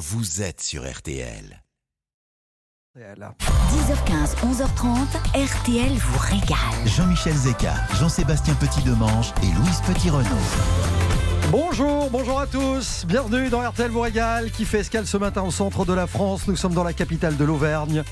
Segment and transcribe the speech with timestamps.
[0.00, 1.62] vous êtes sur RTL.
[2.96, 4.96] 10h15, 11h30,
[5.34, 6.86] RTL vous régale.
[6.86, 10.24] Jean-Michel Zeka, Jean-Sébastien Petit-Demange et Louise Petit-Renault.
[11.50, 13.04] Bonjour, bonjour à tous.
[13.06, 16.48] Bienvenue dans RTL vous régale qui fait escale ce matin au centre de la France.
[16.48, 18.02] Nous sommes dans la capitale de l'Auvergne.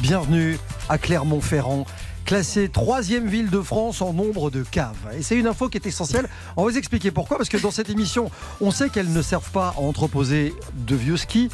[0.00, 0.58] Bienvenue
[0.88, 1.86] à Clermont-Ferrand
[2.26, 4.96] classée troisième ville de France en nombre de caves.
[5.16, 6.28] Et c'est une info qui est essentielle.
[6.56, 7.36] On va vous expliquer pourquoi.
[7.38, 11.16] Parce que dans cette émission, on sait qu'elles ne servent pas à entreposer de vieux
[11.16, 11.48] skis,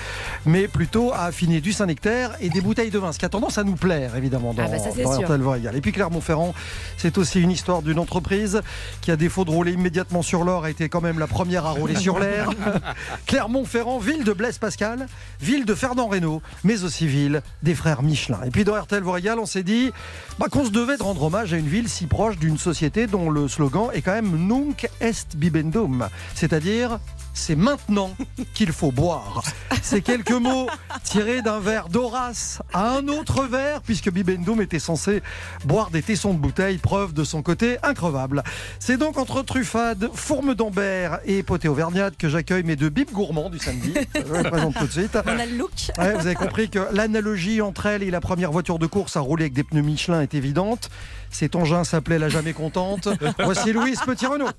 [0.47, 3.13] mais plutôt à affiner du Saint-Nectaire et des bouteilles de vin.
[3.13, 5.77] Ce qui a tendance à nous plaire, évidemment, dans, Ah bah ça, dans Royal.
[5.77, 6.55] Et puis Clermont-Ferrand,
[6.97, 8.63] c'est aussi une histoire d'une entreprise
[9.03, 11.73] qui, à défaut de rouler immédiatement sur l'or, a été quand même la première à
[11.73, 12.49] rouler sur l'air.
[13.27, 15.07] Clermont-Ferrand, ville de Blaise Pascal,
[15.41, 18.41] ville de Fernand Reynaud, mais aussi ville des frères Michelin.
[18.47, 19.91] Et puis dans RTL régale, on s'est dit
[20.39, 23.31] bah, qu'on se devait de rendre hommage à une ville si proche d'une société dont
[23.31, 26.99] le slogan est quand même Nunc est bibendum, c'est-à-dire
[27.35, 28.15] c'est maintenant
[28.55, 29.43] qu'il faut boire.
[29.83, 30.69] Ces quelques mots
[31.05, 35.23] tirés d'un verre d'Horace à un autre verre, puisque Bibendum était censé
[35.65, 38.43] boire des tessons de bouteille, preuve de son côté increvable.
[38.79, 43.51] C'est donc entre truffade, fourme d'ambert et potée auvergnate que j'accueille mes deux bibes gourmands
[43.51, 43.95] du samedi.
[44.15, 45.19] Je les présente tout de suite.
[45.27, 45.71] On a le look.
[45.99, 49.21] Ouais, vous avez compris que l'analogie entre elle et la première voiture de course à
[49.21, 50.91] rouler avec des pneus Michelin est évidente.
[51.33, 53.09] Cet engin s'appelait la jamais contente.
[53.43, 54.51] Voici Louise Petit-Renault.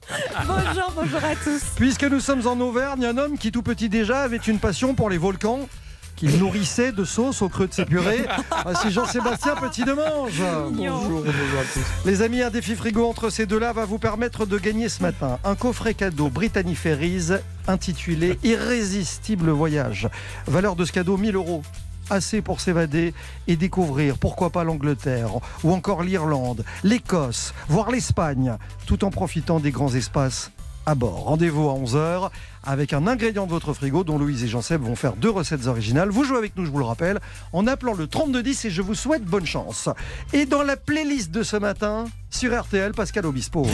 [0.46, 1.62] Bonjour, bonjour à tous.
[1.76, 5.10] Puisque nous sommes en Auvergne, un homme qui tout petit déjà avait une passion pour
[5.10, 5.70] les volcans
[6.16, 8.26] qu'il nourrissait de sauce au creux de ses purées.
[8.64, 10.42] Voici Jean-Sébastien Petit-Demange.
[10.72, 11.86] Bonjour, bonjour à tous.
[12.06, 15.40] Les amis, un défi frigo entre ces deux-là va vous permettre de gagner ce matin
[15.44, 17.32] un coffret cadeau Brittany Ferries
[17.68, 20.08] intitulé Irrésistible voyage.
[20.48, 21.64] Valeur de ce cadeau 1000 euros.
[22.10, 23.14] Assez pour s'évader
[23.48, 25.32] et découvrir, pourquoi pas l'Angleterre,
[25.64, 30.52] ou encore l'Irlande, l'Écosse, voire l'Espagne, tout en profitant des grands espaces
[30.86, 31.24] à bord.
[31.24, 32.30] Rendez-vous à 11h
[32.66, 36.10] avec un ingrédient de votre frigo dont Louise et Jean-Seb vont faire deux recettes originales.
[36.10, 37.20] Vous jouez avec nous, je vous le rappelle,
[37.52, 39.90] en appelant le 3210 et je vous souhaite bonne chance.
[40.34, 43.66] Et dans la playlist de ce matin, sur RTL, Pascal Obispo.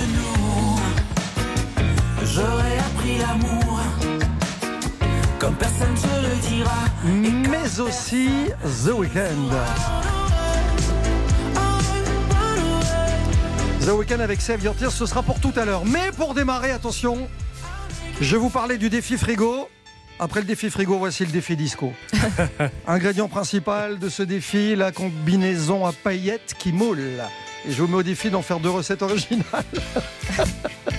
[2.24, 3.80] J'aurais appris l'amour
[5.40, 7.49] comme personne se le dira.
[7.62, 8.30] Mais aussi
[8.86, 9.50] The Weeknd.
[13.82, 15.84] The Weeknd avec Save Your Tears, ce sera pour tout à l'heure.
[15.86, 17.28] Mais pour démarrer, attention,
[18.22, 19.68] je vous parlais du défi frigo.
[20.20, 21.92] Après le défi frigo, voici le défi disco.
[22.88, 27.22] Ingrédient principal de ce défi, la combinaison à paillettes qui moule.
[27.68, 29.44] Et je vous mets au défi d'en faire deux recettes originales.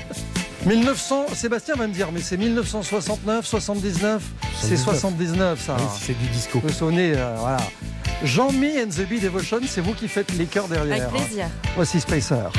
[0.66, 4.22] 1900, Sébastien va me dire, mais c'est 1969, 79,
[4.60, 5.76] c'est 79 ça.
[6.00, 6.60] c'est du disco.
[6.60, 7.58] Vous vous souvenez, euh, voilà.
[8.24, 11.08] Jean-Mi and the Bee Devotion, c'est vous qui faites les chœurs derrière.
[11.08, 11.46] Avec plaisir.
[11.74, 12.50] Voici Spacer.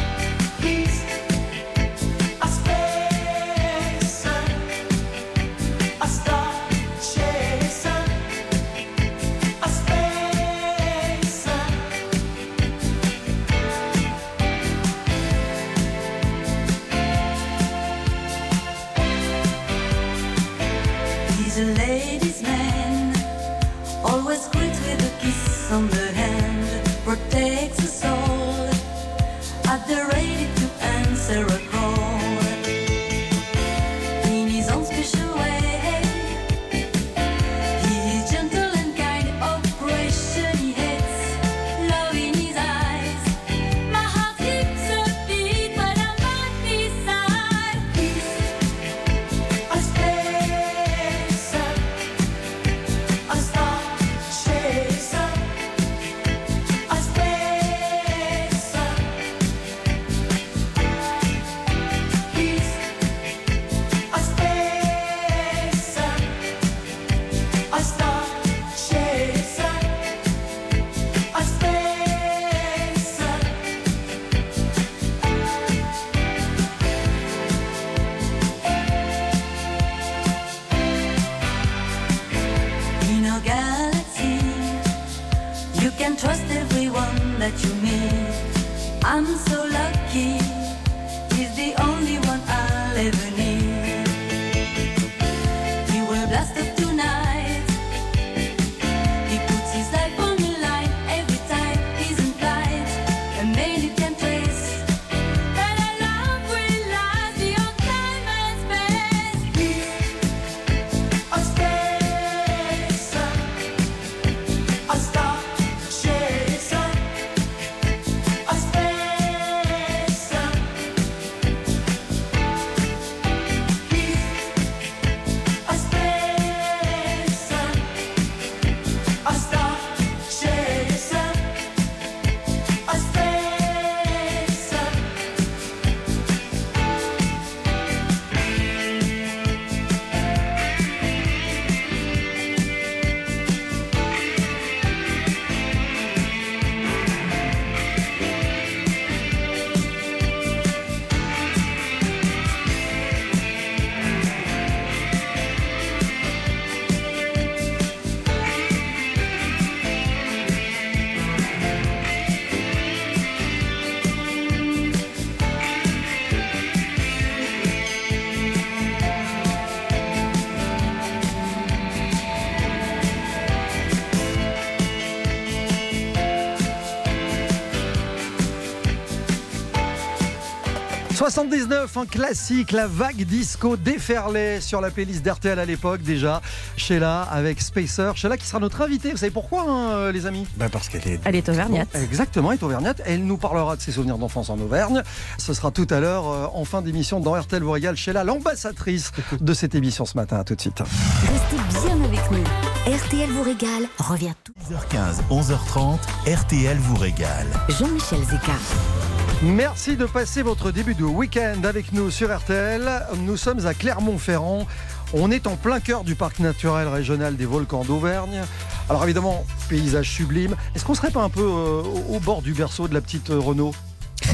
[181.21, 186.41] 79, un classique, la vague disco déferlait sur la playlist d'RTL à l'époque déjà.
[186.77, 188.13] Sheila avec Spacer.
[188.15, 189.11] Sheila qui sera notre invitée.
[189.11, 190.47] Vous savez pourquoi, hein, les amis?
[190.57, 191.19] Bah parce qu'elle est.
[191.23, 191.89] Elle est auvergnate.
[191.93, 193.03] Exactement, elle est auvergnate.
[193.05, 195.03] Elle nous parlera de ses souvenirs d'enfance en Auvergne.
[195.37, 197.95] Ce sera tout à l'heure euh, en fin d'émission dans RTL vous régale.
[197.95, 200.39] Sheila, l'ambassadrice de cette émission ce matin.
[200.39, 200.79] À tout de suite.
[200.79, 202.43] Restez bien avec nous.
[202.91, 204.53] RTL vous régale revient tout.
[204.71, 205.99] 10h15, 11h30,
[206.35, 207.45] RTL vous régale.
[207.69, 209.10] Jean-Michel Zeka.
[209.43, 212.87] Merci de passer votre début de week-end avec nous sur RTL.
[213.25, 214.67] Nous sommes à Clermont-Ferrand.
[215.13, 218.43] On est en plein cœur du parc naturel régional des volcans d'Auvergne.
[218.87, 220.55] Alors évidemment, paysage sublime.
[220.75, 223.39] Est-ce qu'on serait pas un peu euh, au bord du berceau de la petite euh,
[223.39, 223.73] Renault?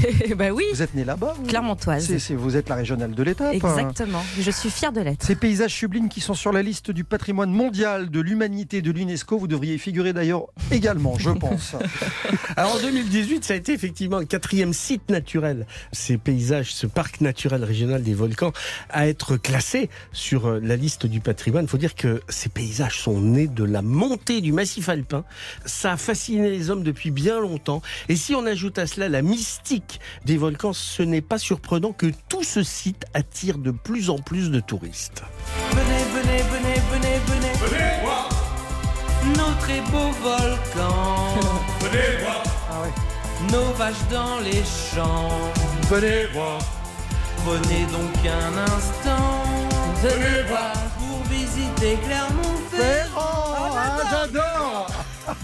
[0.38, 2.06] bah oui, Vous êtes né là-bas Clermontoise.
[2.06, 3.54] C'est- c'est- Vous êtes la régionale de l'étape.
[3.54, 4.24] Exactement.
[4.40, 5.26] Je suis fière de l'être.
[5.26, 9.38] Ces paysages sublimes qui sont sur la liste du patrimoine mondial de l'humanité de l'UNESCO,
[9.38, 11.76] vous devriez y figurer d'ailleurs également, je pense.
[12.56, 17.22] Alors en 2018, ça a été effectivement le quatrième site naturel, ces paysages, ce parc
[17.22, 18.54] naturel régional des volcans,
[18.90, 21.66] à être classé sur euh, la liste du patrimoine.
[21.66, 25.24] Il faut dire que ces paysages sont nés de la montée du massif alpin.
[25.66, 27.82] Ça a fasciné les hommes depuis bien longtemps.
[28.10, 29.87] Et si on ajoute à cela la mystique
[30.25, 34.50] des volcans, ce n'est pas surprenant que tout ce site attire de plus en plus
[34.51, 35.24] de touristes.
[35.72, 37.69] Venez, venez, venez, venez, venez.
[37.69, 38.30] Venez voir
[39.36, 41.39] nos très beaux volcans.
[41.81, 42.44] venez voir
[43.51, 45.30] nos vaches dans les champs.
[45.90, 46.60] Venez voir.
[47.45, 49.44] Prenez donc un instant.
[50.01, 53.75] Venez voir pour visiter Clermont-Ferrand.
[53.75, 54.97] Ah, j'adore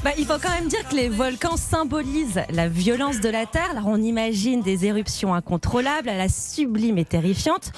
[0.04, 3.70] Bah, il faut quand même dire que les volcans symbolisent la violence de la Terre.
[3.72, 7.72] Alors on imagine des éruptions incontrôlables, à la sublime et terrifiante.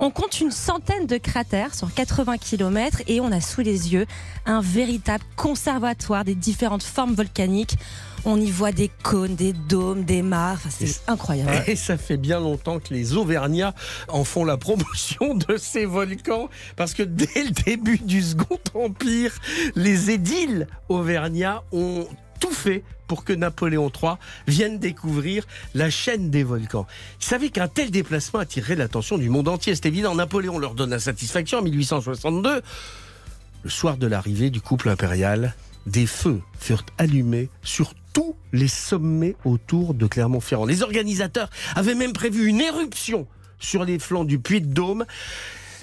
[0.00, 4.06] On compte une centaine de cratères sur 80 km et on a sous les yeux
[4.44, 7.76] un véritable conservatoire des différentes formes volcaniques.
[8.24, 10.58] On y voit des cônes, des dômes, des mares.
[10.64, 11.64] Enfin, c'est incroyable.
[11.66, 13.74] Et ça fait bien longtemps que les Auvergnats
[14.08, 19.32] en font la promotion de ces volcans, parce que dès le début du Second Empire,
[19.74, 22.06] les édiles auvergnats ont
[22.40, 24.12] tout fait pour que Napoléon III
[24.46, 26.86] vienne découvrir la chaîne des volcans.
[27.20, 29.74] Ils savaient qu'un tel déplacement attirerait l'attention du monde entier.
[29.74, 32.62] C'est évident, Napoléon leur donne la satisfaction en 1862.
[33.64, 35.54] Le soir de l'arrivée du couple impérial,
[35.86, 40.64] des feux furent allumés sur tous les sommets autour de Clermont-Ferrand.
[40.64, 43.28] Les organisateurs avaient même prévu une éruption
[43.60, 45.04] sur les flancs du Puy de Dôme.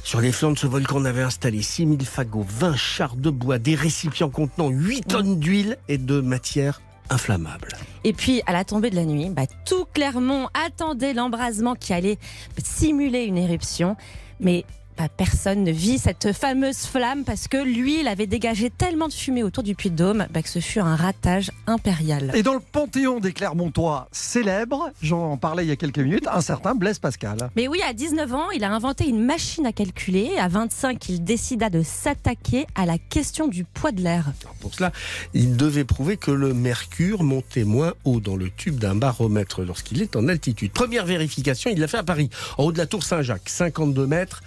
[0.03, 3.57] Sur les flancs de ce volcan, on avait installé 6000 fagots, 20 chars de bois,
[3.57, 7.69] des récipients contenant 8 tonnes d'huile et de matière inflammable.
[8.03, 12.17] Et puis, à la tombée de la nuit, bah, tout Clermont attendait l'embrasement qui allait
[12.62, 13.95] simuler une éruption.
[14.41, 14.65] Mais
[14.97, 19.13] bah, personne ne vit cette fameuse flamme parce que lui, il avait dégagé tellement de
[19.13, 22.31] fumée autour du Puy de Dôme bah, que ce fut un ratage impérial.
[22.33, 26.41] Et dans le panthéon des Clermontois célèbres, j'en parlais il y a quelques minutes, un
[26.41, 27.49] certain Blaise Pascal.
[27.55, 30.31] Mais oui, à 19 ans, il a inventé une machine à calculer.
[30.37, 34.31] À 25, il décida de s'attaquer à la question du poids de l'air.
[34.61, 34.91] Pour cela,
[35.33, 40.01] il devait prouver que le mercure montait moins haut dans le tube d'un baromètre lorsqu'il
[40.01, 40.71] est en altitude.
[40.71, 44.41] Première vérification, il l'a fait à Paris, en haut de la tour Saint-Jacques, 52 mètres.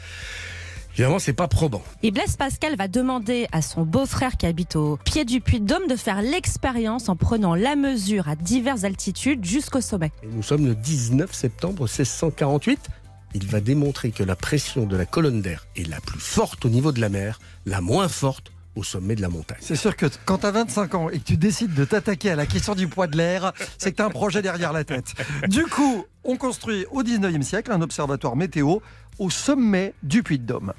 [0.99, 1.85] Évidemment, c'est pas probant.
[2.03, 5.65] Et Blaise Pascal va demander à son beau-frère qui habite au pied du Puy de
[5.67, 10.11] Dôme de faire l'expérience en prenant la mesure à diverses altitudes jusqu'au sommet.
[10.25, 12.89] Et nous sommes le 19 septembre 1648.
[13.35, 16.69] Il va démontrer que la pression de la colonne d'air est la plus forte au
[16.69, 19.59] niveau de la mer, la moins forte au sommet de la montagne.
[19.61, 22.37] C'est sûr que quand tu as 25 ans et que tu décides de t'attaquer à
[22.37, 25.15] la question du poids de l'air, c'est que tu as un projet derrière la tête.
[25.49, 28.79] Du coup, on construit au 19e siècle un observatoire météo
[29.19, 30.73] au sommet du Puy de Dôme.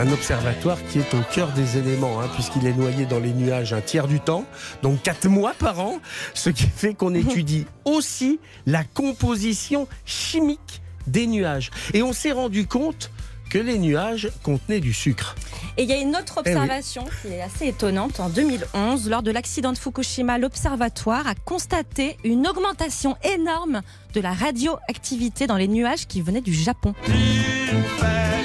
[0.00, 3.74] Un observatoire qui est au cœur des éléments, hein, puisqu'il est noyé dans les nuages
[3.74, 4.46] un tiers du temps,
[4.82, 5.98] donc quatre mois par an,
[6.32, 11.70] ce qui fait qu'on étudie aussi la composition chimique des nuages.
[11.92, 13.10] Et on s'est rendu compte
[13.50, 15.34] que les nuages contenaient du sucre.
[15.76, 16.56] Et il y a une autre Eh oui.
[16.56, 18.20] observation qui est assez étonnante.
[18.20, 23.82] En 2011, lors de l'accident de Fukushima, l'observatoire a constaté une augmentation énorme
[24.14, 26.94] de la radioactivité dans les nuages qui venaient du Japon.
[27.06, 28.39] Il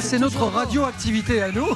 [0.00, 1.66] Ça, c'est notre radioactivité à nous.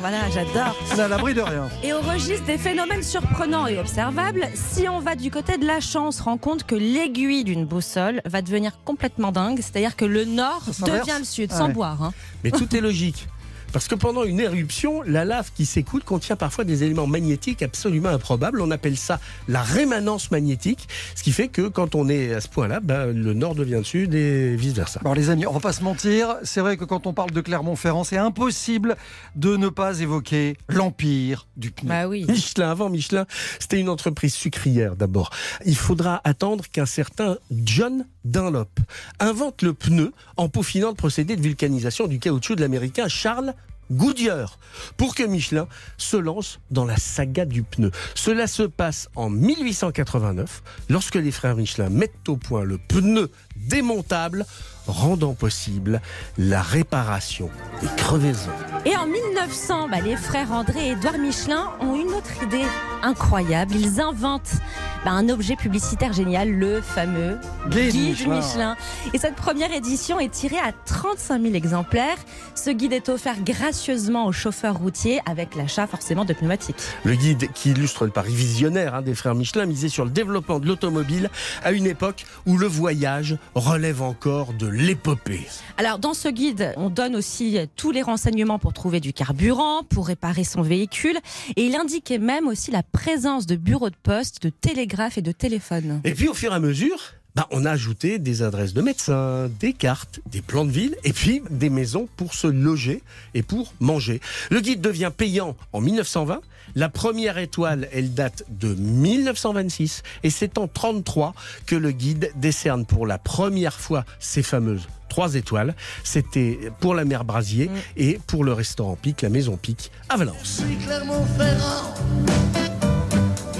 [0.00, 0.74] Voilà, j'adore.
[0.92, 1.68] On est à l'abri de rien.
[1.84, 5.78] Et au registre des phénomènes surprenants et observables, si on va du côté de la
[5.80, 9.58] chance, on se rend compte que l'aiguille d'une boussole va devenir complètement dingue.
[9.60, 11.72] C'est-à-dire que le nord devient le sud, Ah sans ouais.
[11.72, 12.02] boire.
[12.02, 12.12] hein.
[12.42, 13.28] Mais tout est logique.
[13.72, 18.08] Parce que pendant une éruption, la lave qui s'écoule contient parfois des éléments magnétiques absolument
[18.08, 18.60] improbables.
[18.60, 22.48] On appelle ça la rémanence magnétique, ce qui fait que quand on est à ce
[22.48, 25.00] point-là, ben, le nord devient le sud et vice-versa.
[25.02, 27.40] Bon les amis, on va pas se mentir, c'est vrai que quand on parle de
[27.40, 28.96] Clermont-Ferrand, c'est impossible
[29.36, 31.88] de ne pas évoquer l'empire du pneu.
[31.88, 32.24] Bah oui.
[32.28, 33.26] Michelin, avant Michelin,
[33.58, 35.30] c'était une entreprise sucrière d'abord.
[35.66, 38.80] Il faudra attendre qu'un certain John Dunlop
[39.20, 43.54] invente le pneu en peaufinant le procédé de vulcanisation du caoutchouc de l'américain Charles
[43.90, 44.58] Goodyear
[44.96, 47.90] pour que Michelin se lance dans la saga du pneu.
[48.14, 54.46] Cela se passe en 1889 lorsque les frères Michelin mettent au point le pneu démontable
[54.88, 56.00] rendant possible
[56.36, 58.50] la réparation des crevaisons.
[58.84, 62.64] Et en 1900, bah, les frères André et Édouard Michelin ont une autre idée
[63.02, 63.74] incroyable.
[63.76, 64.56] Ils inventent
[65.04, 68.40] bah, un objet publicitaire génial, le fameux Guide Michelin.
[68.40, 68.76] Michelin.
[69.12, 72.16] Et cette première édition est tirée à 35 000 exemplaires.
[72.54, 76.76] Ce guide est offert gracieusement aux chauffeurs routiers avec l'achat forcément de pneumatiques.
[77.04, 80.58] Le guide qui illustre le pari visionnaire hein, des frères Michelin misait sur le développement
[80.58, 81.30] de l'automobile
[81.62, 85.46] à une époque où le voyage relève encore de l'épopée.
[85.76, 90.06] Alors dans ce guide, on donne aussi tous les renseignements pour trouver du carburant, pour
[90.06, 91.18] réparer son véhicule.
[91.56, 95.32] Et il indiquait même aussi la présence de bureaux de poste, de télégraphe et de
[95.32, 96.00] téléphone.
[96.04, 99.48] Et puis au fur et à mesure, bah, on a ajouté des adresses de médecins,
[99.60, 103.02] des cartes, des plans de ville et puis des maisons pour se loger
[103.34, 104.20] et pour manger.
[104.50, 106.40] Le guide devient payant en 1920.
[106.74, 111.34] La première étoile, elle date de 1926 et c'est en 33
[111.66, 115.74] que le guide décerne pour la première fois ces fameuses trois étoiles.
[116.04, 120.62] C'était pour la mer Brasier et pour le restaurant Pic, la maison Pic à Valence.
[120.66, 121.94] suis Clermont-Ferrand.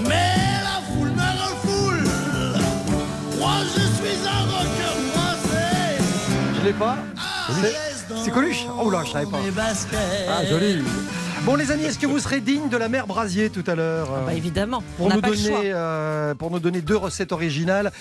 [0.03, 2.03] Mais la foule me refoule.
[3.39, 6.03] Moi, je suis un rocker français.
[6.59, 6.97] Je l'ai pas
[7.61, 7.75] C'est-
[8.23, 9.39] C'est Coluche Oh là, je savais pas.
[10.29, 10.83] Ah, joli.
[11.45, 14.07] Bon les amis, est-ce que vous serez digne de la mer Brasier tout à l'heure
[14.25, 15.51] Bah évidemment, on pour n'a nous, pas le choix.
[15.57, 17.91] donner, euh, pour nous donner deux recettes originales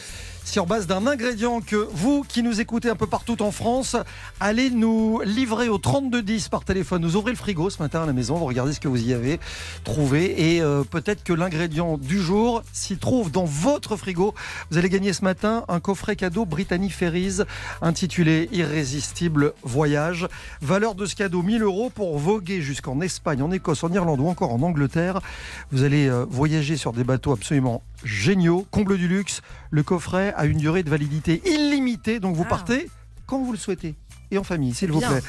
[0.49, 3.97] sur base d'un ingrédient que vous qui nous écoutez un peu partout en France,
[4.41, 7.05] allez nous livrer au 3210 par téléphone.
[7.05, 9.13] Vous ouvrez le frigo ce matin à la maison, vous regardez ce que vous y
[9.13, 9.41] avez
[9.85, 14.35] trouvé et euh, peut-être que l'ingrédient du jour s'y trouve dans votre frigo.
[14.71, 17.43] Vous allez gagner ce matin un coffret cadeau Brittany Ferries
[17.83, 20.29] intitulé Irrésistible Voyage.
[20.63, 24.29] Valeur de ce cadeau 1000 euros pour voguer jusqu'en Espagne, en Écosse, en Irlande ou
[24.29, 25.21] encore en Angleterre.
[25.73, 29.43] Vous allez euh, voyager sur des bateaux absolument géniaux, comble du luxe.
[29.71, 32.49] Le coffret a une durée de validité illimitée, donc vous Ah.
[32.51, 32.89] partez
[33.27, 33.97] quand vous le souhaitez.
[34.31, 35.23] Et en famille, s'il vous plaît.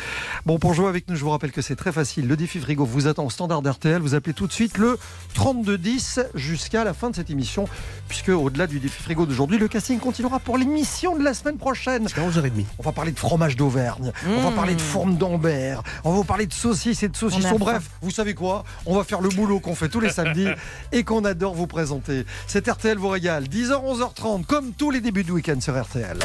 [0.45, 2.27] Bon, pour jouer avec nous, je vous rappelle que c'est très facile.
[2.27, 4.01] Le défi frigo vous attend au standard RTL.
[4.01, 4.97] Vous appelez tout de suite le
[5.35, 7.67] 3210 jusqu'à la fin de cette émission.
[8.09, 12.07] Puisque au-delà du défi frigo d'aujourd'hui, le casting continuera pour l'émission de la semaine prochaine.
[12.07, 12.65] C'est à 11h30.
[12.77, 14.55] On va parler de fromage d'Auvergne, on va Mmh.
[14.55, 17.47] parler de fourme d'Ambert, on va vous parler de saucisses et de saucissons.
[17.49, 17.55] faim.
[17.59, 18.63] Bref, vous savez quoi?
[18.85, 20.47] On va faire le boulot qu'on fait tous les samedis
[20.91, 22.25] et qu'on adore vous présenter.
[22.47, 23.45] Cet RTL vous régale.
[23.45, 26.17] 10h, 11h30, comme tous les débuts de week-end sur RTL.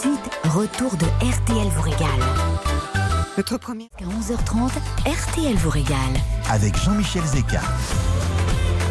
[0.00, 2.08] Suite, retour de RTL vous régale.
[3.36, 3.88] Notre premier.
[3.98, 4.70] À 11h30,
[5.06, 5.96] RTL vous régale.
[6.50, 7.60] Avec Jean-Michel Zeka.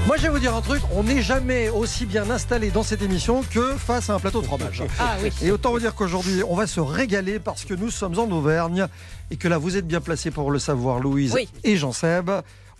[0.07, 3.01] Moi, je vais vous dire un truc on n'est jamais aussi bien installé dans cette
[3.01, 4.83] émission que face à un plateau de fromage.
[4.99, 5.31] Ah oui.
[5.41, 8.87] Et autant vous dire qu'aujourd'hui, on va se régaler parce que nous sommes en Auvergne
[9.31, 11.49] et que là, vous êtes bien placés pour le savoir, Louise Oui.
[11.63, 12.29] et Jean-Seb.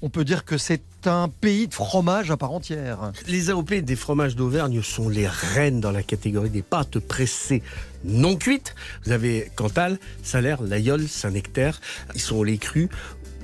[0.02, 3.12] On peut dire que c'est un pays de fromage à part entière.
[3.28, 7.64] Les AOP des fromages d'Auvergne sont les reines dans la catégorie des pâtes pressées
[8.06, 8.76] non cuites.
[9.04, 11.82] Vous avez Cantal, Salaire, Layol, Saint-Nectaire.
[12.14, 12.90] Ils sont au lait cru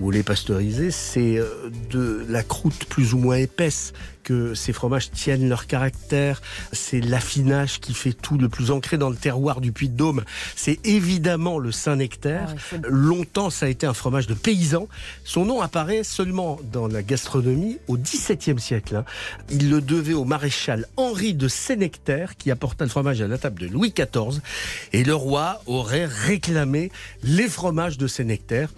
[0.01, 0.91] ou au lait pasteurisé.
[0.91, 3.93] C'est euh, de la croûte plus ou moins épaisse
[4.24, 6.41] que ces fromages tiennent leur caractère.
[6.72, 10.24] C'est l'affinage qui fait tout le plus ancré dans le terroir du Puy-de-Dôme.
[10.55, 12.53] C'est évidemment le Saint-Nectaire.
[12.72, 14.88] Ah Longtemps, ça a été un fromage de paysan.
[15.24, 18.96] Son nom apparaît seulement dans la gastronomie au XVIIe siècle.
[18.98, 19.05] hein.
[19.50, 23.60] Il le devait au maréchal Henri de Sénectaire qui apporta le fromage à la table
[23.62, 24.39] de Louis XIV.
[24.93, 26.91] Et le roi aurait réclamé
[27.24, 28.70] les fromages de Sénectaire.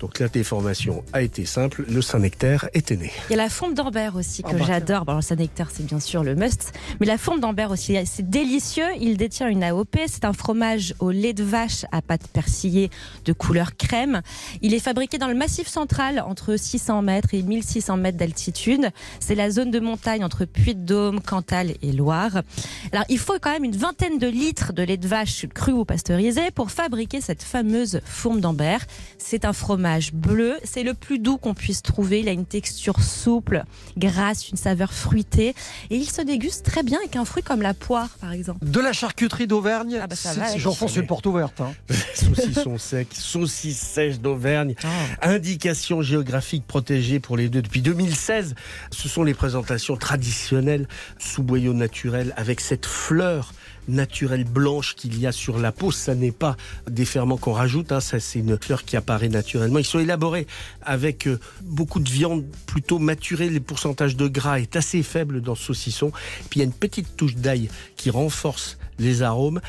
[0.00, 3.12] Donc la déformation a été simple, le Saint-Nectaire était né.
[3.28, 5.04] Il y a la fourme d'Ambert aussi que Ah bah, j'adore.
[5.04, 6.72] Bon, ça nectar, c'est bien sûr le must.
[7.00, 8.86] Mais la fourme d'Ambert aussi, c'est délicieux.
[8.98, 9.98] Il détient une AOP.
[10.06, 12.88] C'est un fromage au lait de vache à pâte persillée
[13.26, 14.22] de couleur crème.
[14.62, 18.88] Il est fabriqué dans le massif central entre 600 mètres et 1600 mètres d'altitude.
[19.20, 22.40] C'est la zone de montagne entre Puy-de-Dôme, Cantal et Loire.
[22.92, 25.84] Alors, il faut quand même une vingtaine de litres de lait de vache cru ou
[25.84, 28.86] pasteurisé pour fabriquer cette fameuse fourme d'Ambert.
[29.18, 30.56] C'est un fromage fromage bleu.
[30.64, 32.20] C'est le plus doux qu'on puisse trouver.
[32.20, 33.64] Il a une texture souple,
[33.96, 35.54] grasse, une saveur fruitée.
[35.90, 38.64] Et il se déguste très bien avec un fruit comme la poire, par exemple.
[38.64, 40.16] De la charcuterie d'Auvergne, Ah bah
[40.56, 41.60] j'enfonce une porte ouverte.
[41.60, 41.72] hein.
[42.14, 44.74] Saucisson sec, saucisse sèche d'Auvergne,
[45.22, 48.54] indication géographique protégée pour les deux depuis 2016.
[48.90, 50.86] Ce sont les présentations traditionnelles
[51.18, 53.52] sous boyau naturel avec cette fleur
[53.90, 55.90] naturelle blanche qu'il y a sur la peau.
[55.90, 56.56] Ça n'est pas
[56.90, 59.78] des ferments qu'on rajoute, hein, ça c'est une fleur qui apparaît naturellement.
[59.78, 60.46] Ils sont élaborés
[60.82, 63.50] avec euh, beaucoup de viande plutôt maturée.
[63.50, 66.10] Le pourcentage de gras est assez faible dans ce saucisson.
[66.48, 69.60] Puis il y a une petite touche d'ail qui renforce les arômes.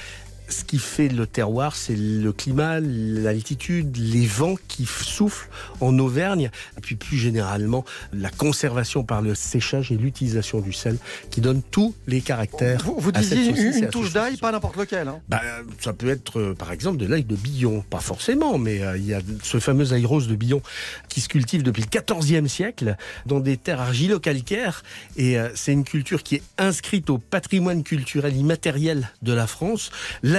[0.51, 6.51] Ce qui fait le terroir, c'est le climat, l'altitude, les vents qui soufflent en Auvergne,
[6.77, 10.97] et puis plus généralement la conservation par le séchage et l'utilisation du sel
[11.29, 12.83] qui donne tous les caractères.
[12.83, 15.07] Vous, vous à cette disiez une, une touche d'ail, pas n'importe lequel.
[15.07, 15.19] hein.
[15.29, 15.41] Bah,
[15.79, 19.05] ça peut être euh, par exemple de l'ail de Billon, pas forcément, mais euh, il
[19.05, 20.61] y a ce fameux ail rose de Billon
[21.07, 24.83] qui se cultive depuis le XIVe siècle dans des terres argilo-calcaires
[25.17, 29.91] et euh, c'est une culture qui est inscrite au patrimoine culturel immatériel de la France.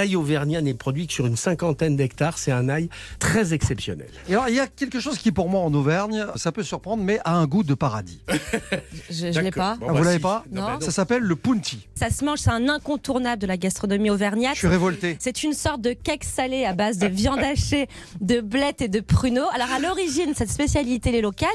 [0.03, 4.09] L'ail auvergnat n'est produit que sur une cinquantaine d'hectares, c'est un ail très exceptionnel.
[4.27, 7.01] Et alors, il y a quelque chose qui, pour moi, en Auvergne, ça peut surprendre,
[7.01, 8.19] mais a un goût de paradis.
[9.09, 9.77] Je ne l'ai pas.
[9.79, 10.21] Bon, Ah, bah, vous l'avez si.
[10.21, 10.61] pas Non.
[10.61, 11.87] bah, Ça s'appelle le punti.
[11.95, 14.55] Ça se mange, c'est un incontournable de la gastronomie auvergnate.
[14.55, 15.15] Je suis révolté.
[15.21, 17.87] C'est une sorte de cake salé à base de viande hachée,
[18.19, 19.47] de blettes et de pruneaux.
[19.55, 21.47] Alors à l'origine, cette spécialité locale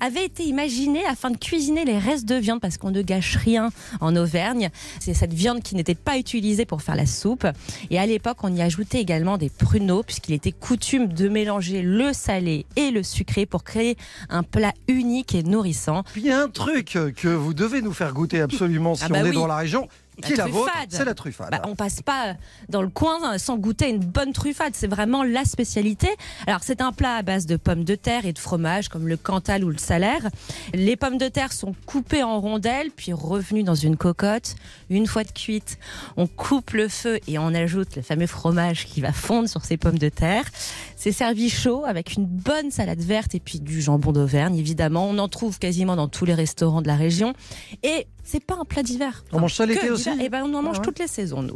[0.00, 3.70] avait été imaginée afin de cuisiner les restes de viande parce qu'on ne gâche rien
[4.00, 4.70] en Auvergne.
[4.98, 7.46] C'est cette viande qui n'était pas utilisée pour faire la soupe.
[7.92, 12.14] Et à l'époque, on y ajoutait également des pruneaux puisqu'il était coutume de mélanger le
[12.14, 13.98] salé et le sucré pour créer
[14.30, 16.02] un plat unique et nourrissant.
[16.04, 19.08] Puis il y a un truc que vous devez nous faire goûter absolument si Ah
[19.10, 19.34] bah on est oui.
[19.34, 21.50] dans la région, La qui est la vôtre, c'est la truffade.
[21.50, 22.34] Bah, on passe pas
[22.68, 24.74] dans le coin sans goûter une bonne truffade.
[24.74, 26.08] C'est vraiment la spécialité.
[26.46, 29.16] Alors, c'est un plat à base de pommes de terre et de fromage, comme le
[29.16, 30.28] Cantal ou le Salaire.
[30.74, 34.54] Les pommes de terre sont coupées en rondelles, puis revenues dans une cocotte.
[34.90, 35.78] Une fois de cuite,
[36.18, 39.78] on coupe le feu et on ajoute le fameux fromage qui va fondre sur ces
[39.78, 40.44] pommes de terre.
[40.96, 45.08] C'est servi chaud avec une bonne salade verte et puis du jambon d'Auvergne, évidemment.
[45.08, 47.32] On en trouve quasiment dans tous les restaurants de la région.
[47.82, 49.24] Et c'est pas un plat d'hiver.
[49.32, 50.24] On mange ça l'été aussi d'hiver.
[50.24, 50.84] Eh ben, on en mange Ah ouais.
[50.84, 51.54] toutes les saisons, nous.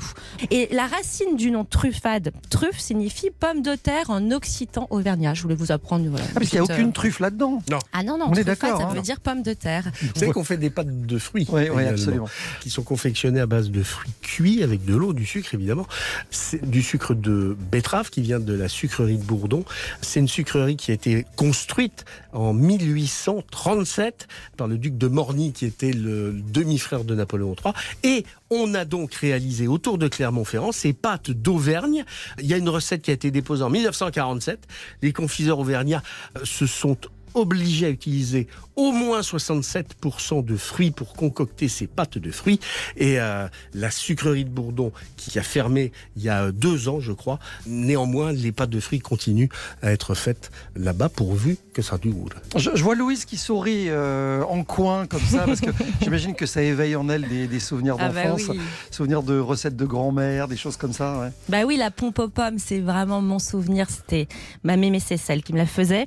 [0.51, 5.35] Et la racine du nom truffade, truffe signifie pomme de terre en occitan auvergnat.
[5.35, 6.07] Je voulais vous apprendre.
[6.09, 7.63] Voilà, Ah, parce qu'il n'y a aucune euh, truffe là-dedans.
[7.93, 8.95] Ah non, non, On est d'accord, ça hein.
[8.95, 9.91] veut dire pomme de terre.
[10.03, 11.47] Vous savez qu'on fait des pâtes de fruits.
[11.51, 12.29] Oui, oui, absolument.
[12.61, 15.87] Qui sont confectionnées à base de fruits cuits avec de l'eau, du sucre évidemment.
[16.31, 19.65] C'est du sucre de betterave qui vient de la sucrerie de Bourdon.
[20.03, 22.05] C'est une sucrerie qui a été construite
[22.37, 27.73] en 1837 par le duc de Morny qui était le demi-frère de Napoléon III.
[28.03, 32.05] Et on a donc réalisé autour de Clermont-Ferrand ces pâtes d'Auvergne.
[32.39, 34.67] Il y a une recette qui a été déposée en 1947.
[35.03, 36.03] Les confiseurs auvergnats
[36.37, 36.97] euh, se sont
[37.37, 42.61] obligés à utiliser au moins 67% de fruits pour concocter ces pâtes de fruits.
[42.97, 47.13] Et euh, la sucrerie de Bourdon, qui a fermé il y a deux ans, je
[47.13, 49.49] crois, néanmoins, les pâtes de fruits continuent
[49.83, 52.17] à être faites là-bas pourvu que ça dure.
[52.57, 55.71] Je, je vois Louise qui sourit euh, en coin comme ça, parce que
[56.03, 58.61] j'imagine que ça éveille en elle des, des souvenirs Ah bah d'enfance, oui.
[58.91, 61.19] souvenirs de recettes de grand-mère, des choses comme ça.
[61.21, 61.29] ouais.
[61.49, 63.89] Bah oui, la pompe aux pommes, c'est vraiment mon souvenir.
[63.91, 64.29] C'était
[64.65, 66.07] ma mémé, c'est celle qui me la faisait.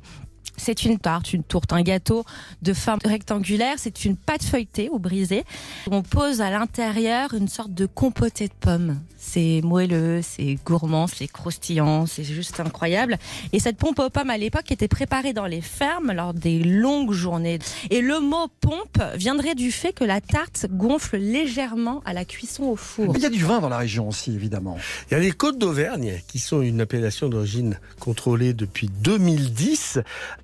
[0.59, 2.25] C'est une tarte, une tourte, un gâteau
[2.61, 3.75] de forme rectangulaire.
[3.77, 5.45] C'est une pâte feuilletée ou brisée.
[5.89, 8.99] On pose à l'intérieur une sorte de compoté de pommes.
[9.21, 13.17] C'est moelleux, c'est gourmand, c'est croustillant, c'est juste incroyable.
[13.51, 17.11] Et cette pompe aux pommes à l'époque était préparée dans les fermes lors des longues
[17.11, 17.59] journées.
[17.89, 22.63] Et le mot pompe viendrait du fait que la tarte gonfle légèrement à la cuisson
[22.63, 23.11] au four.
[23.11, 24.77] Mais il y a du vin dans la région aussi, évidemment.
[25.11, 29.99] Il y a les Côtes d'Auvergne, qui sont une appellation d'origine contrôlée depuis 2010.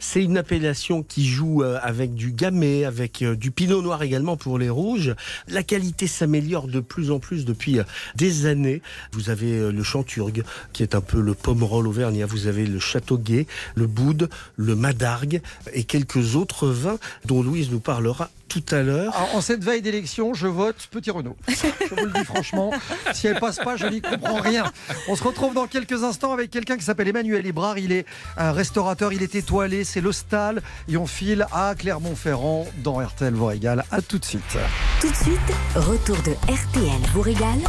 [0.08, 4.38] C'est une appellation qui joue euh, avec du gamay, avec euh, du pinot noir également
[4.38, 5.16] pour les rouges.
[5.48, 8.84] La qualité s'améliore de plus en plus depuis euh, des années.
[9.14, 12.28] Vous avez le Chanturgue, qui est un peu le pomerol auvergnat.
[12.28, 15.42] Vous avez le Châteauguay, le Boude, le Madargue
[15.74, 19.16] et quelques autres vins dont Louise nous parlera tout à l'heure.
[19.16, 21.36] Alors, en cette veille d'élection, je vote Petit Renault.
[21.48, 22.72] Je vous le dis franchement,
[23.14, 24.72] si elle passe pas, je n'y comprends rien.
[25.08, 27.78] On se retrouve dans quelques instants avec quelqu'un qui s'appelle Emmanuel Ebrard.
[27.78, 28.06] Il est
[28.38, 30.62] un restaurateur, il est étoilé, c'est le Stal.
[30.88, 33.84] Et on file à Clermont-Ferrand dans RTL vous régale.
[33.92, 34.58] À tout de suite.
[35.02, 35.40] Tout de suite,
[35.76, 37.60] retour de RTL vous régale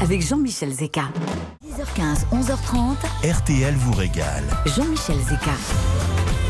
[0.00, 1.08] avec Jean-Michel Zeka.
[1.64, 2.96] 10h15, 11h30,
[3.30, 4.44] RTL vous régale.
[4.66, 6.07] Jean-Michel Zeka.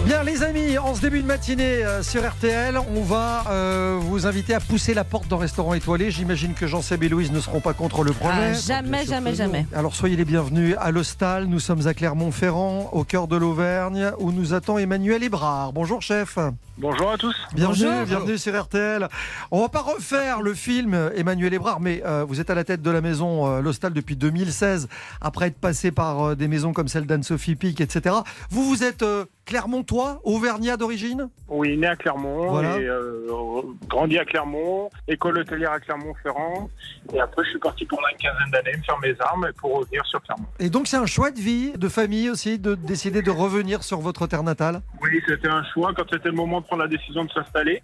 [0.08, 4.26] Bien les amis, en ce début de matinée euh, sur RTL, on va euh, vous
[4.26, 6.10] inviter à pousser la porte d'un restaurant étoilé.
[6.10, 8.52] J'imagine que Jean-Seb et Louise ne seront pas contre le projet.
[8.52, 9.66] Ah, jamais, jamais, jamais.
[9.74, 11.44] Alors soyez les bienvenus à l'Hostal.
[11.44, 15.74] Nous sommes à Clermont-Ferrand, au cœur de l'Auvergne, où nous attend Emmanuel Hébrard.
[15.74, 16.38] Bonjour chef.
[16.78, 17.34] Bonjour à tous.
[17.54, 18.06] Bienvenue, Bonjour.
[18.06, 19.08] bienvenue sur RTL.
[19.50, 22.82] On va pas refaire le film Emmanuel Hébrard, mais euh, vous êtes à la tête
[22.82, 24.88] de la maison euh, L'Hostal depuis 2016,
[25.20, 28.14] après être passé par euh, des maisons comme celle d'Anne-Sophie Pic, etc.
[28.50, 31.30] Vous, vous êtes euh, Clermontois, Auvergnat d'origine?
[31.48, 32.78] Oui, né à Clermont, Voilà.
[32.78, 36.68] et, euh, grandi à Clermont, école hôtelière à Clermont-Ferrand.
[37.14, 40.04] Et après, je suis parti pendant une quinzaine d'années me faire mes armes pour revenir
[40.04, 40.44] sur Clermont.
[40.60, 44.00] Et donc c'est un choix de vie, de famille aussi, de décider de revenir sur
[44.00, 44.82] votre terre natale?
[45.00, 47.80] Oui, c'était un choix quand c'était le moment de prendre la décision de s'installer.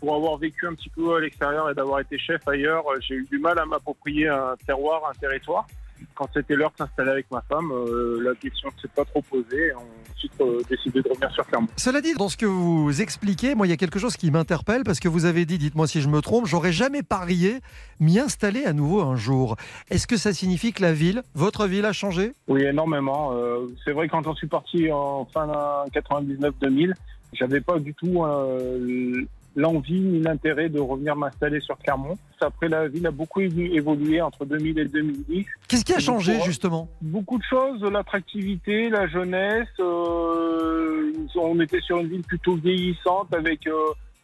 [0.00, 3.14] Pour avoir vécu un petit peu à l'extérieur et d'avoir été chef ailleurs, euh, j'ai
[3.14, 5.66] eu du mal à m'approprier un terroir, un territoire.
[6.16, 9.22] Quand c'était l'heure de s'installer avec ma femme, euh, la question ne s'est pas trop
[9.22, 9.72] posée.
[9.74, 11.68] On a ensuite euh, décidé de revenir sur Clermont.
[11.76, 14.82] Cela dit, dans ce que vous expliquez, moi il y a quelque chose qui m'interpelle
[14.82, 17.60] parce que vous avez dit, dites-moi si je me trompe, j'aurais jamais parié
[18.00, 19.56] m'y installer à nouveau un jour.
[19.90, 22.32] Est-ce que ça signifie que la ville, votre ville a changé?
[22.48, 23.32] Oui, énormément.
[23.34, 25.46] Euh, c'est vrai, quand j'en suis parti en fin
[25.92, 26.94] 99-2000,
[27.34, 29.26] j'avais pas du tout euh,
[29.56, 32.16] l'envie ni l'intérêt de revenir m'installer sur Clermont.
[32.40, 35.46] Après, la ville a beaucoup évo- évolué entre 2000 et 2010.
[35.66, 36.88] Qu'est-ce qui a changé justement?
[37.00, 39.66] Beaucoup de choses, l'attractivité, la jeunesse.
[39.80, 43.72] euh, on était sur une ville plutôt vieillissante avec euh,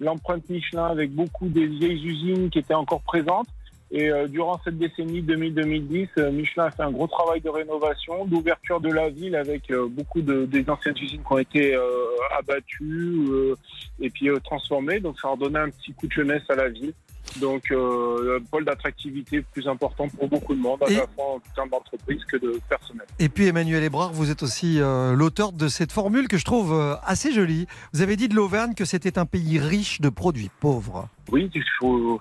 [0.01, 3.47] l'empreinte Michelin, avec beaucoup des vieilles usines qui étaient encore présentes.
[3.95, 8.25] Et euh, durant cette décennie 2000-2010, euh, Michelin a fait un gros travail de rénovation,
[8.25, 12.07] d'ouverture de la ville avec euh, beaucoup de, des anciennes usines qui ont été euh,
[12.39, 13.55] abattues euh,
[14.01, 14.99] et puis transformées.
[14.99, 16.95] Donc ça a redonné un petit coup de jeunesse à la ville.
[17.41, 21.35] Donc euh, un pôle d'attractivité plus important pour beaucoup de monde, à Et- la fois
[21.37, 23.07] en termes d'entreprise que de personnel.
[23.19, 26.73] Et puis Emmanuel Hébrard, vous êtes aussi euh, l'auteur de cette formule que je trouve
[26.73, 27.67] euh, assez jolie.
[27.93, 31.09] Vous avez dit de l'Auvergne que c'était un pays riche de produits pauvres.
[31.31, 31.51] Oui,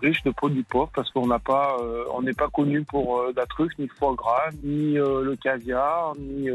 [0.01, 3.45] riche de produits pauvres parce qu'on n'a pas, euh, on n'est pas connu pour la
[3.45, 6.49] truffe, ni le foie gras, ni le caviar, ni.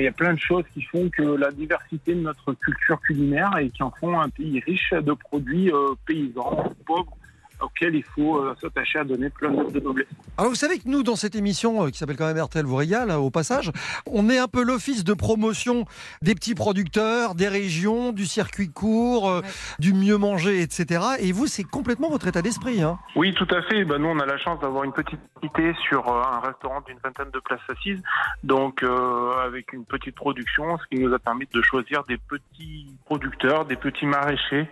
[0.00, 3.56] Il y a plein de choses qui font que la diversité de notre culture culinaire
[3.58, 7.16] et qui en font un pays riche de produits euh, paysans, pauvres,
[7.62, 10.06] auxquels il faut euh, s'attacher à donner plein de noblesse.
[10.38, 12.76] Alors vous savez que nous, dans cette émission euh, qui s'appelle quand même RTL vous
[12.76, 13.70] régale, euh, au passage,
[14.06, 15.84] on est un peu l'office de promotion
[16.22, 19.46] des petits producteurs, des régions, du circuit court, euh, Ouais.
[19.78, 21.00] du mieux manger, etc.
[21.20, 22.82] Et vous, c'est complètement votre état d'esprit.
[22.82, 22.98] Hein.
[23.16, 23.84] Oui, tout à fait.
[23.84, 26.98] Ben, nous, on a la chance d'avoir une petite unité sur euh, un restaurant d'une
[27.02, 28.02] vingtaine de places assises,
[28.44, 32.86] donc euh, avec une petite production, ce qui nous a permis de choisir des petits
[33.06, 34.68] producteurs, des petits maraîchers,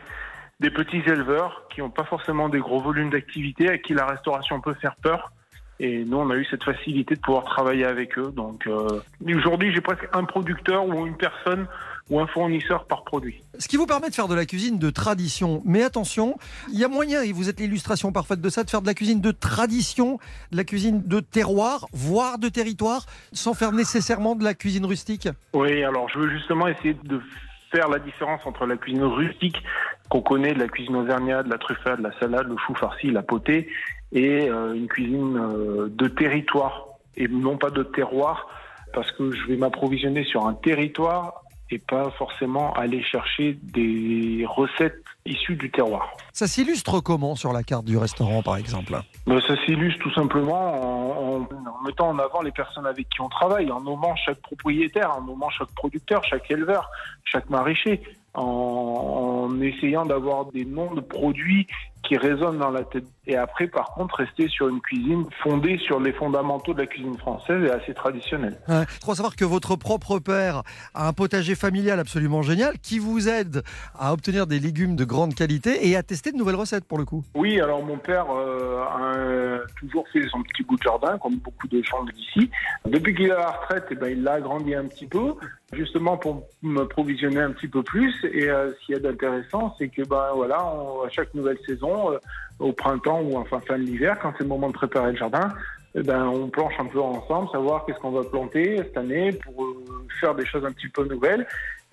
[0.61, 4.61] des petits éleveurs qui n'ont pas forcément des gros volumes d'activité, à qui la restauration
[4.61, 5.33] peut faire peur.
[5.81, 8.33] Et nous, on a eu cette facilité de pouvoir travailler avec eux.
[8.35, 9.01] Donc, euh,
[9.37, 11.69] aujourd'hui, j'ai presque un producteur ou une personne
[12.11, 13.43] ou un fournisseur par produit.
[13.59, 15.63] Ce qui vous permet de faire de la cuisine de tradition.
[15.65, 16.37] Mais attention,
[16.73, 18.95] il y a moyen, et vous êtes l'illustration parfaite de ça, de faire de la
[18.95, 20.19] cuisine de tradition,
[20.51, 25.29] de la cuisine de terroir, voire de territoire, sans faire nécessairement de la cuisine rustique.
[25.53, 27.21] Oui, alors je veux justement essayer de
[27.71, 29.63] faire la différence entre la cuisine rustique
[30.09, 33.11] qu'on connaît, de la cuisine auvergnate, de la truffade, de la salade, le chou farci,
[33.11, 33.69] la potée,
[34.13, 38.49] et euh, une cuisine euh, de territoire et non pas de terroir,
[38.95, 45.03] parce que je vais m'approvisionner sur un territoire et pas forcément aller chercher des recettes
[45.27, 46.11] issues du terroir.
[46.33, 48.99] Ça s'illustre comment sur la carte du restaurant, par exemple?
[49.27, 53.21] Ben, ça s'illustre tout simplement en, en- en mettant en avant les personnes avec qui
[53.21, 56.89] on travaille, en nommant chaque propriétaire, en nommant chaque producteur, chaque éleveur,
[57.25, 58.01] chaque maraîcher,
[58.35, 58.43] en,
[59.51, 61.67] en essayant d'avoir des noms de produits
[62.03, 63.05] qui résonnent dans la tête.
[63.27, 67.19] Et après, par contre, rester sur une cuisine fondée sur les fondamentaux de la cuisine
[67.19, 68.59] française et assez traditionnelle.
[68.69, 68.85] Ouais.
[68.95, 70.63] Je crois savoir que votre propre père
[70.95, 73.63] a un potager familial absolument génial qui vous aide
[73.99, 77.05] à obtenir des légumes de grande qualité et à tester de nouvelles recettes pour le
[77.05, 77.23] coup.
[77.35, 81.69] Oui, alors mon père euh, a toujours fait son petit bout de jardin, comme beaucoup
[81.69, 82.51] de gens d'ici.
[82.87, 85.35] Depuis qu'il est à la retraite, eh ben, il l'a agrandi un petit peu,
[85.75, 88.15] justement pour me provisionner un petit peu plus.
[88.33, 91.59] Et euh, ce qu'il y a d'intéressant, c'est que ben, voilà, on- à chaque nouvelle
[91.67, 92.19] saison, euh,
[92.59, 95.53] au printemps ou enfin fin de l'hiver, quand c'est le moment de préparer le jardin,
[95.95, 99.65] eh ben, on planche un peu ensemble, savoir qu'est-ce qu'on va planter cette année pour
[99.65, 99.85] euh,
[100.21, 101.47] faire des choses un petit peu nouvelles.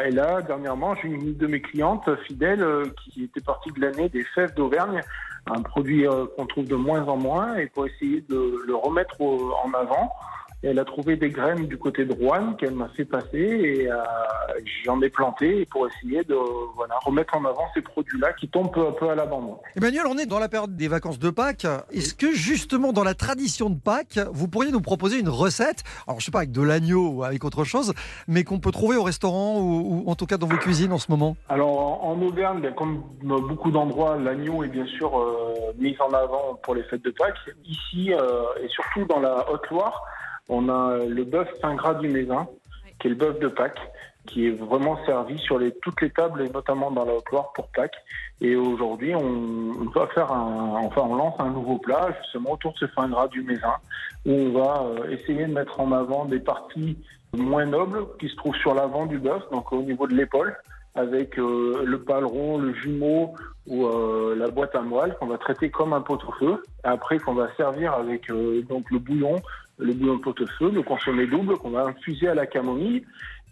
[0.03, 4.09] Et là, dernièrement, j'ai une de mes clientes fidèles euh, qui était partie de l'année
[4.09, 5.01] des fèves d'Auvergne,
[5.47, 6.05] un produit
[6.35, 10.11] qu'on trouve de moins en moins, et pour essayer de le remettre en avant,
[10.65, 13.97] elle a trouvé des graines du côté de Rouen qu'elle m'a fait passer et euh,
[14.83, 16.35] j'en ai planté pour essayer de
[16.75, 19.59] voilà, remettre en avant ces produits-là qui tombent peu à peu à l'abandon.
[19.75, 21.67] Emmanuel, on est dans la période des vacances de Pâques.
[21.91, 26.19] Est-ce que justement dans la tradition de Pâques, vous pourriez nous proposer une recette Alors
[26.19, 27.93] je sais pas avec de l'agneau ou avec autre chose,
[28.27, 30.97] mais qu'on peut trouver au restaurant ou, ou en tout cas dans vos cuisines en
[30.97, 31.37] ce moment?
[31.49, 36.59] Alors en Auvergne, comme dans beaucoup d'endroits, l'agneau est bien sûr euh, mis en avant
[36.63, 37.37] pour les fêtes de Pâques.
[37.65, 40.01] Ici euh, et surtout dans la Haute-Loire,
[40.49, 42.47] on a le bœuf saint gras du Mézin,
[42.99, 43.79] qui est le bœuf de Pâques,
[44.25, 47.67] qui est vraiment servi sur les, toutes les tables et notamment dans la Haute-Loire pour
[47.69, 47.97] Pâques.
[48.41, 52.79] Et aujourd'hui, on, va faire un, enfin, on lance un nouveau plat justement autour de
[52.79, 53.75] ce fin gras du Mézin,
[54.25, 56.97] où on va euh, essayer de mettre en avant des parties
[57.33, 60.55] moins nobles qui se trouvent sur l'avant du bœuf, donc au niveau de l'épaule,
[60.95, 63.35] avec euh, le paleron, le jumeau
[63.67, 66.63] ou euh, la boîte à moelle qu'on va traiter comme un pot-au-feu.
[66.83, 69.35] Après, qu'on va servir avec euh, donc le bouillon,
[69.77, 73.03] le bouillon de pot-au-feu, le consommé double qu'on va infuser à la camomille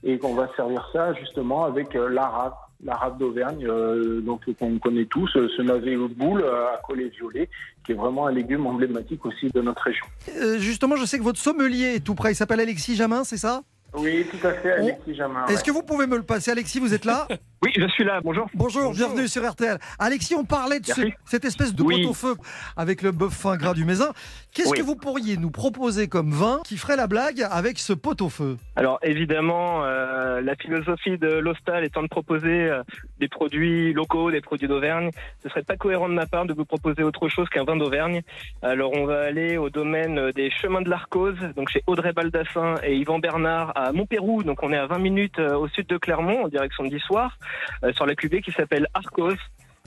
[0.04, 4.42] et qu'on va servir ça justement avec euh, la rate, la rate d'Auvergne, euh, donc
[4.60, 7.50] qu'on connaît tous, euh, ce navet aux boules à collet violet,
[7.86, 10.06] qui est vraiment un légume emblématique aussi de notre région.
[10.42, 12.34] Euh, Justement, je sais que votre sommelier est tout près.
[12.34, 13.64] Il s'appelle Alexis Jamin, c'est ça?
[13.96, 15.46] Oui, tout à fait, Alexis Jamin.
[15.46, 15.64] Est-ce ouais.
[15.64, 17.28] que vous pouvez me le passer Alexis, vous êtes là
[17.64, 18.48] Oui, je suis là, bonjour.
[18.56, 19.78] Bonjour, bienvenue sur RTL.
[19.98, 22.02] Alexis, on parlait de ce- cette espèce de Oui.
[22.04, 22.36] pot-au-feu
[22.76, 24.12] avec le bœuf fin gras du Mézin.
[24.54, 24.80] Qu'est-ce Oui.
[24.80, 28.58] que vous pourriez nous proposer comme vin qui ferait la blague avec ce pot-au-feu?
[28.76, 32.84] Alors évidemment, euh, la philosophie de l'Hostal étant de proposer euh,
[33.20, 36.66] des produits locaux, des produits d'Auvergne, ce serait pas cohérent de ma part de vous
[36.66, 38.24] proposer autre chose qu'un vin d'Auvergne.
[38.62, 42.98] Alors on va aller au domaine des chemins de l'Arcose, donc chez Audrey Baldassin et
[42.98, 46.46] Yvan Bernard à Montpérou, donc on est à 20 minutes euh, au sud de Clermont,
[46.46, 47.38] en direction d'Issoire,
[47.84, 49.38] euh, sur la cuvée qui s'appelle Arcose.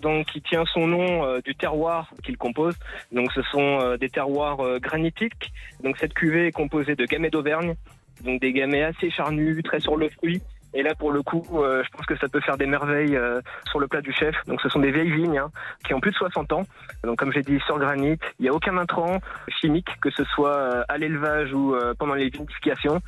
[0.03, 2.75] Donc, qui tient son nom euh, du terroir qu'il compose.
[3.13, 5.55] Donc, ce sont des terroirs granitiques.
[5.83, 7.77] Donc, cette cuvée est composée de gamay d'Auvergne,
[8.23, 10.43] donc des gamets assez charnus, très sur le fruit.
[10.77, 13.41] Et là, pour le coup, euh, je pense que ça peut faire des merveilles euh,
[13.71, 14.35] sur le plat du chef.
[14.47, 15.51] Donc, ce sont des vieilles vignes hein,
[15.87, 16.67] qui ont plus de 60 ans.
[17.03, 19.21] Donc, comme j'ai dit, sur granit, il n'y a aucun intrant
[19.59, 23.01] chimique, que ce soit euh, à l'élevage ou euh, pendant les vinifications.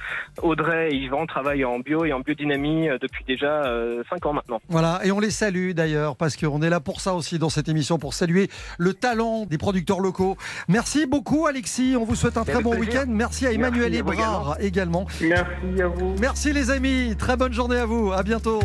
[0.43, 3.71] Audrey et Yvan travaillent en bio et en biodynamie euh, depuis déjà
[4.09, 4.61] 5 ans maintenant.
[4.71, 7.69] Voilà, et on les salue d'ailleurs, parce qu'on est là pour ça aussi dans cette
[7.69, 10.39] émission, pour saluer le talent des producteurs locaux.
[10.69, 13.05] Merci beaucoup Alexis, on vous souhaite un très bon week-end.
[13.09, 15.07] Merci à Emmanuel Hébrard également.
[15.21, 16.15] Merci à vous.
[16.19, 18.61] Merci les amis, très bonne journée à vous, à bientôt.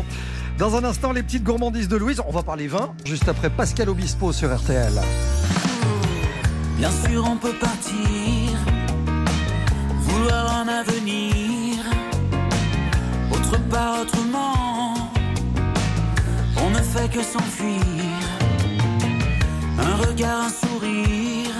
[0.56, 3.88] Dans un instant, les petites gourmandises de Louise, on va parler vin, juste après Pascal
[3.88, 4.92] Obispo sur RTL.
[6.78, 7.94] Bien sûr, on peut partir,
[10.00, 11.78] vouloir un avenir,
[13.32, 14.94] autre part, autrement.
[16.64, 17.82] On ne fait que s'enfuir,
[19.76, 21.50] un regard, un sourire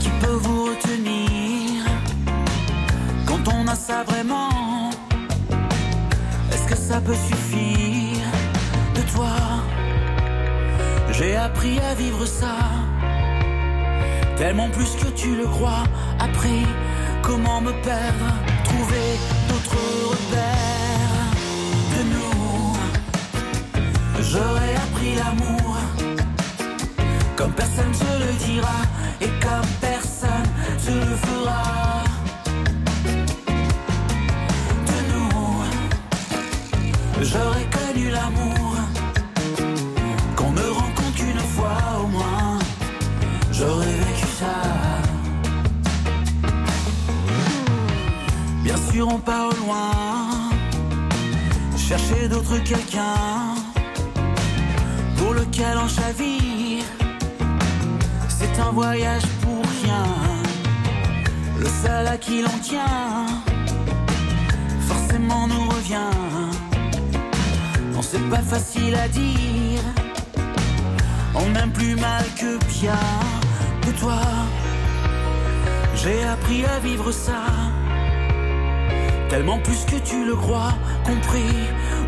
[0.00, 1.84] qui peut vous retenir
[3.26, 4.90] quand on a ça vraiment.
[6.88, 8.26] Ça peut suffire
[8.94, 9.30] de toi?
[11.12, 12.56] J'ai appris à vivre ça.
[14.36, 15.84] Tellement plus que tu le crois.
[16.18, 16.62] Après,
[17.22, 18.28] comment me perdre
[18.64, 19.08] Trouver
[19.48, 21.30] d'autres repères
[21.94, 22.76] de nous.
[24.20, 25.76] J'aurais appris l'amour.
[27.36, 28.78] Comme personne te le dira.
[29.20, 30.48] Et comme personne
[30.84, 32.11] te le fera.
[37.32, 38.72] J'aurais connu l'amour.
[40.36, 42.58] Qu'on ne rencontre qu'une fois au moins.
[43.50, 44.56] J'aurais vécu ça.
[48.62, 49.90] Bien sûr, on part au loin.
[51.76, 53.54] Chercher d'autres quelqu'un.
[55.16, 56.84] Pour lequel on chavire.
[58.28, 60.04] C'est un voyage pour rien.
[61.58, 63.26] Le seul à qui l'on tient.
[64.86, 66.21] Forcément nous revient.
[68.02, 69.80] C'est pas facile à dire.
[71.34, 72.98] On aime plus mal que bien
[73.86, 74.20] de toi.
[75.94, 77.44] J'ai appris à vivre ça.
[79.30, 81.54] Tellement plus que tu le crois, compris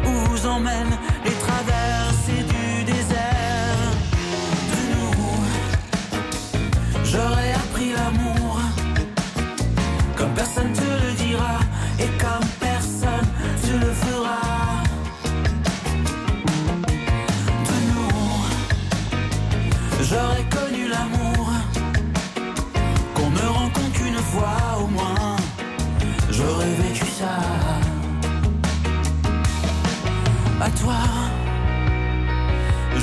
[0.05, 3.91] où vous emmènent les traversées du désert.
[4.73, 5.45] De nous,
[7.05, 8.61] j'aurais appris l'amour.
[10.17, 11.61] Comme personne te le dira
[11.99, 12.49] et comme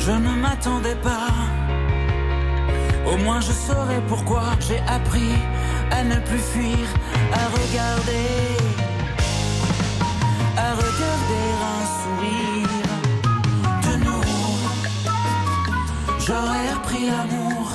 [0.05, 1.29] je ne m'attendais pas.
[3.05, 5.33] Au moins je saurais pourquoi j'ai appris
[5.91, 6.85] à ne plus fuir,
[7.33, 8.29] à regarder,
[10.57, 12.93] à regarder un sourire
[13.85, 14.23] de nous.
[16.25, 17.71] J'aurais appris l'amour,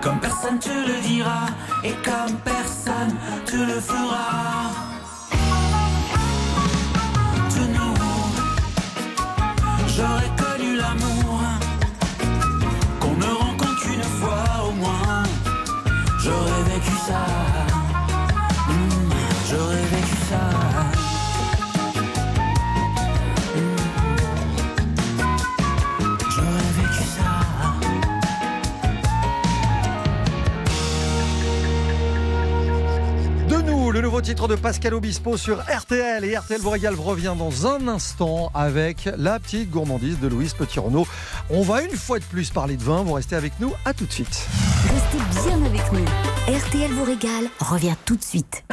[0.00, 1.46] comme personne te le dira,
[1.84, 3.14] et comme personne
[3.46, 4.83] te le fera.
[34.34, 36.24] Titre de Pascal Obispo sur RTL.
[36.24, 41.06] Et RTL vous régale revient dans un instant avec la petite gourmandise de Louise Petit-Renault.
[41.50, 43.04] On va une fois de plus parler de vin.
[43.04, 43.72] Vous restez avec nous.
[43.84, 44.48] À tout de suite.
[44.92, 46.04] Restez bien avec nous.
[46.52, 48.64] RTL vous régale revient tout de suite.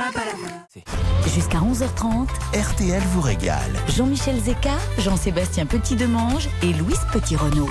[1.31, 2.27] Jusqu'à 11h30,
[2.59, 3.71] RTL vous régale.
[3.87, 7.69] Jean-Michel Zeka, Jean-Sébastien Petit-Demange et Louise Petit-Renault.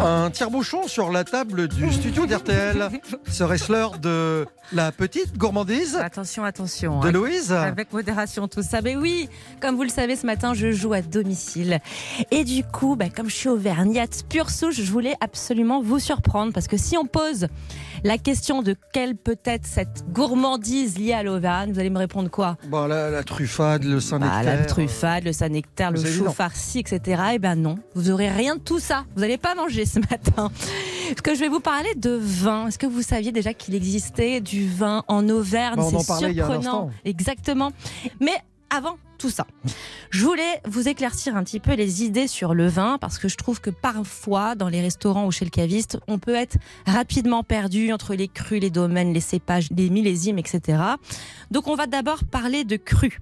[0.00, 2.88] Un tire-bouchon sur la table du studio d'RTL.
[3.28, 7.00] Serait-ce l'heure de la petite gourmandise Attention, attention.
[7.00, 7.12] de hein.
[7.12, 8.80] Louise Avec modération tout ça.
[8.82, 9.28] Mais oui,
[9.60, 11.80] comme vous le savez, ce matin, je joue à domicile.
[12.30, 16.52] Et du coup, bah, comme je suis auvergnate pure souche, je voulais absolument vous surprendre.
[16.52, 17.46] Parce que si on pose
[18.04, 22.30] la question de quelle peut être cette gourmandise liée à l'Auvergne, vous allez me répondre
[22.30, 22.56] quoi?
[22.68, 24.42] Bon, la, la truffade, le Bah, Saint-Nectaire.
[24.44, 27.22] la truffade, le saint-nectaire, le chou farci, etc.
[27.34, 29.04] Eh ben non, vous aurez rien de tout ça.
[29.14, 30.50] Vous n'allez pas manger ce matin.
[31.08, 32.68] Parce que je vais vous parler de vin.
[32.68, 35.76] Est-ce que vous saviez déjà qu'il existait du vin en Auvergne?
[35.76, 36.90] Bah, C'est parlait il y a un surprenant.
[37.04, 37.70] Exactement.
[38.20, 38.32] Mais
[38.72, 39.46] avant tout ça,
[40.10, 43.36] je voulais vous éclaircir un petit peu les idées sur le vin parce que je
[43.36, 46.56] trouve que parfois dans les restaurants ou chez le caviste, on peut être
[46.86, 50.82] rapidement perdu entre les crus, les domaines, les cépages, les millésimes, etc.
[51.50, 53.18] Donc on va d'abord parler de crus.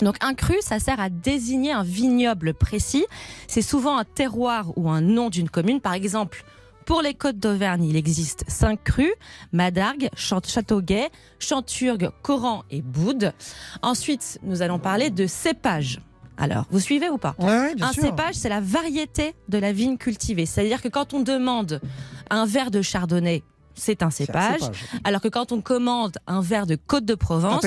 [0.00, 3.06] Donc un cru, ça sert à désigner un vignoble précis.
[3.48, 5.80] C'est souvent un terroir ou un nom d'une commune.
[5.80, 6.44] Par exemple,
[6.90, 9.12] pour les côtes d'Auvergne, il existe cinq crus
[9.52, 13.32] Madargues, Chant- Châteauguay, Chanturgue, Coran et Boude.
[13.80, 16.00] Ensuite, nous allons parler de cépage.
[16.36, 18.02] Alors, vous suivez ou pas Ouais, ouais, bien un sûr.
[18.02, 20.46] cépage, c'est la variété de la vigne cultivée.
[20.46, 21.80] C'est-à-dire que quand on demande
[22.28, 23.44] un verre de chardonnay,
[23.76, 24.58] c'est un cépage.
[24.60, 24.84] cépage.
[25.04, 27.64] Alors que quand on commande un verre de Côte de Provence,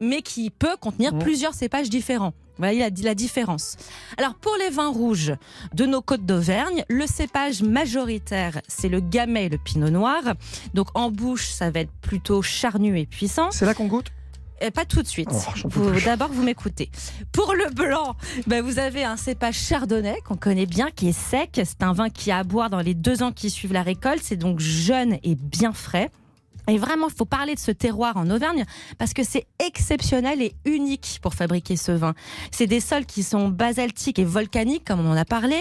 [0.00, 1.18] mais qui peut contenir Mmh.
[1.18, 2.32] plusieurs cépages différents.
[2.58, 3.76] Voilà il a dit la différence.
[4.16, 5.34] Alors pour les vins rouges
[5.74, 10.22] de nos côtes d'Auvergne, le cépage majoritaire, c'est le gamay et le pinot noir.
[10.74, 13.50] Donc en bouche, ça va être plutôt charnu et puissant.
[13.50, 14.12] C'est là qu'on goûte?
[14.60, 15.28] Et pas tout de suite.
[15.32, 15.90] Oh.
[16.04, 16.88] D'abord, vous m'écoutez.
[17.32, 18.14] Pour le blanc,
[18.46, 21.60] ben, vous avez un cépage chardonnay qu'on connaît bien, qui est sec.
[21.64, 24.22] C'est un vin qui a à boire dans les deux ans qui suivent la récolte.
[24.22, 26.10] C'est donc jeune et bien frais.
[26.68, 28.64] Et vraiment, il faut parler de ce terroir en Auvergne
[28.98, 32.14] parce que c'est exceptionnel et unique pour fabriquer ce vin.
[32.50, 35.56] C'est des sols qui sont basaltiques et volcaniques, comme on en a parlé.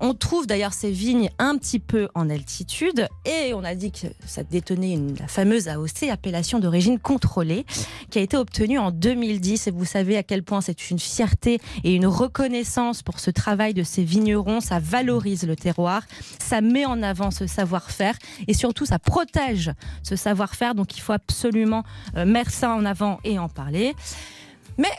[0.00, 4.06] On trouve d'ailleurs ces vignes un petit peu en altitude et on a dit que
[4.26, 7.66] ça détenait la fameuse AOC, appellation d'origine contrôlée,
[8.10, 9.66] qui a été obtenue en 2010.
[9.66, 13.74] Et vous savez à quel point c'est une fierté et une reconnaissance pour ce travail
[13.74, 14.60] de ces vignerons.
[14.60, 16.02] Ça valorise le terroir,
[16.38, 18.16] ça met en avant ce savoir-faire
[18.48, 20.45] et surtout ça protège ce savoir-faire.
[20.74, 21.82] Donc il faut absolument
[22.16, 23.94] euh, mettre ça en avant et en parler.
[24.78, 24.90] Mais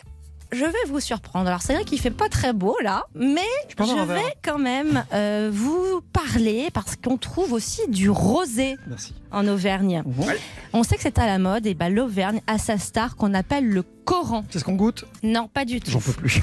[0.51, 1.47] je vais vous surprendre.
[1.47, 3.41] Alors c'est vrai qu'il fait pas très beau là, mais
[3.77, 9.13] je vais quand même euh, vous parler parce qu'on trouve aussi du rosé Merci.
[9.31, 10.03] en Auvergne.
[10.73, 13.67] On sait que c'est à la mode, et ben l'Auvergne a sa star qu'on appelle
[13.67, 14.45] le Coran.
[14.49, 15.03] C'est ce qu'on goûte?
[15.23, 15.91] Non, pas du tout.
[15.91, 16.41] J'en peux plus.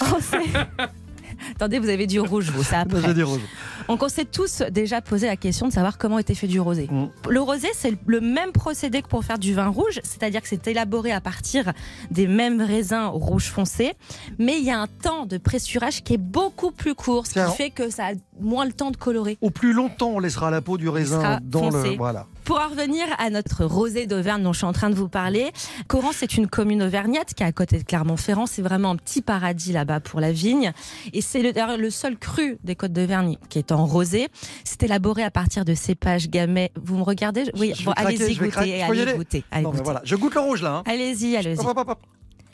[0.00, 0.38] On sait-
[1.54, 3.14] Attendez, vous avez du rouge, vous, ça après.
[3.14, 3.40] dit rouge.
[3.88, 6.88] Donc on s'est tous déjà posé la question de savoir comment était fait du rosé.
[6.90, 7.06] Mm.
[7.28, 10.66] Le rosé, c'est le même procédé que pour faire du vin rouge, c'est-à-dire que c'est
[10.66, 11.72] élaboré à partir
[12.10, 13.92] des mêmes raisins rouge foncé,
[14.38, 17.50] mais il y a un temps de pressurage qui est beaucoup plus court, ce Tiens.
[17.50, 19.38] qui fait que ça a moins le temps de colorer.
[19.40, 21.90] Au plus longtemps, on laissera la peau du raisin dans foncé.
[21.90, 21.96] le.
[21.96, 22.26] Voilà.
[22.46, 25.50] Pour en revenir à notre rosé d'Auvergne dont je suis en train de vous parler,
[25.88, 28.46] Coran, c'est une commune auvergnate qui est à côté de Clermont-Ferrand.
[28.46, 30.72] C'est vraiment un petit paradis là-bas pour la vigne.
[31.12, 34.28] Et c'est le, seul cru des Côtes d'Auvergne qui est en rosé.
[34.62, 36.70] C'est élaboré à partir de cépages gamay.
[36.80, 37.50] Vous me regardez?
[37.58, 38.80] Oui, bon, allez-y goûter.
[38.80, 39.12] Allez aller.
[39.14, 39.44] goûter.
[39.50, 39.84] Allez Non, mais goûter.
[39.84, 40.02] voilà.
[40.04, 40.76] Je goûte le rouge là.
[40.76, 40.82] hein.
[40.86, 41.58] Allez-y, allez-y.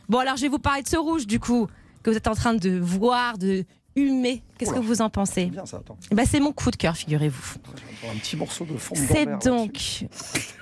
[0.09, 1.67] Bon, alors je vais vous parler de ce rouge du coup
[2.03, 3.65] que vous êtes en train de voir, de
[3.97, 4.43] humer.
[4.59, 7.55] Qu'est-ce que vous en pensez Bien ça, ben, C'est mon coup de cœur, figurez-vous.
[8.11, 10.07] Un petit morceau de fond C'est donc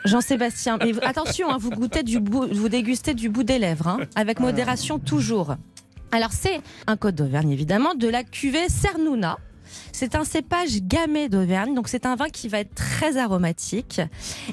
[0.04, 0.78] Jean-Sébastien.
[0.78, 4.40] Mais attention, hein, vous goûtez du bout, vous dégustez du bout des lèvres, hein, avec
[4.40, 5.56] modération toujours.
[6.12, 9.38] Alors c'est un Côte d'Auvergne évidemment, de la cuvée Cernouna.
[9.92, 14.00] C'est un cépage gamay d'Auvergne, donc c'est un vin qui va être très aromatique.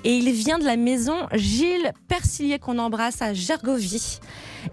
[0.03, 4.19] Et il vient de la maison Gilles Persillier qu'on embrasse à Gergovie.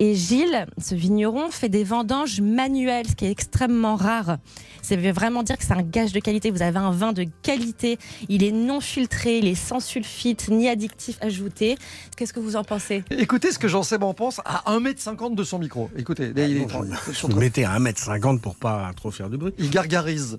[0.00, 4.38] Et Gilles, ce vigneron, fait des vendanges manuelles, ce qui est extrêmement rare.
[4.82, 6.50] Ça veut vraiment dire que c'est un gage de qualité.
[6.50, 7.98] Vous avez un vin de qualité.
[8.28, 11.76] Il est non filtré, il est sans sulfite ni addictif ajouté.
[12.16, 13.04] Qu'est-ce que vous en pensez?
[13.10, 15.88] Écoutez ce que Jean-Seb en pense à 1m50 de son micro.
[15.96, 16.80] Écoutez, là, il est Ah,
[17.12, 19.52] je- mettez à 1m50 pour pas trop faire de bruit.
[19.58, 20.33] Il gargarise.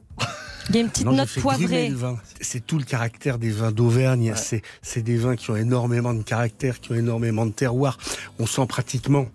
[0.69, 1.93] Il y a une petite Non, note poivrée.
[2.41, 4.33] C'est tout le caractère des vins d'Auvergne.
[4.35, 7.97] C'est, c'est des vins qui ont énormément de caractère, qui ont énormément de terroir.
[8.39, 9.27] On sent pratiquement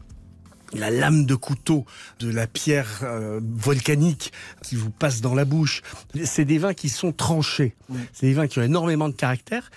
[0.72, 1.84] la lame de couteau
[2.18, 4.32] de la pierre euh, volcanique
[4.62, 5.82] qui vous passe dans la bouche.
[6.24, 7.76] C'est des vins qui sont tranchés.
[8.12, 9.70] C'est des vins qui ont énormément de caractère,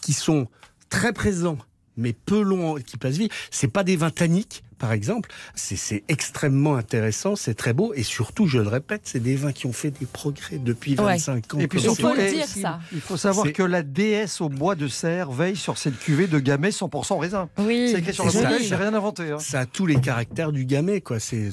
[0.00, 0.48] qui sont
[0.88, 1.58] très présents
[1.96, 3.32] mais peu longs, qui passent vite.
[3.50, 5.30] C'est pas des vins tanniques, par exemple.
[5.54, 9.64] C'est, extrêmement intéressant, c'est très beau, et surtout, je le répète, c'est des vins qui
[9.66, 11.14] ont fait des progrès depuis Ouais.
[11.16, 11.58] 25 ans.
[11.58, 12.62] Et puis surtout, c'est- et-
[12.92, 16.38] il faut savoir que la déesse au bois de serre veille sur cette cuvée de
[16.38, 17.48] gamay 100% raisin.
[17.58, 18.48] Oui, c'est écrit sur la c'est ça.
[18.50, 19.30] bouteille, j'ai rien inventé.
[19.30, 19.38] hein.
[19.38, 21.18] Ça a tous les caractères du gamay, quoi.
[21.18, 21.48] C'est,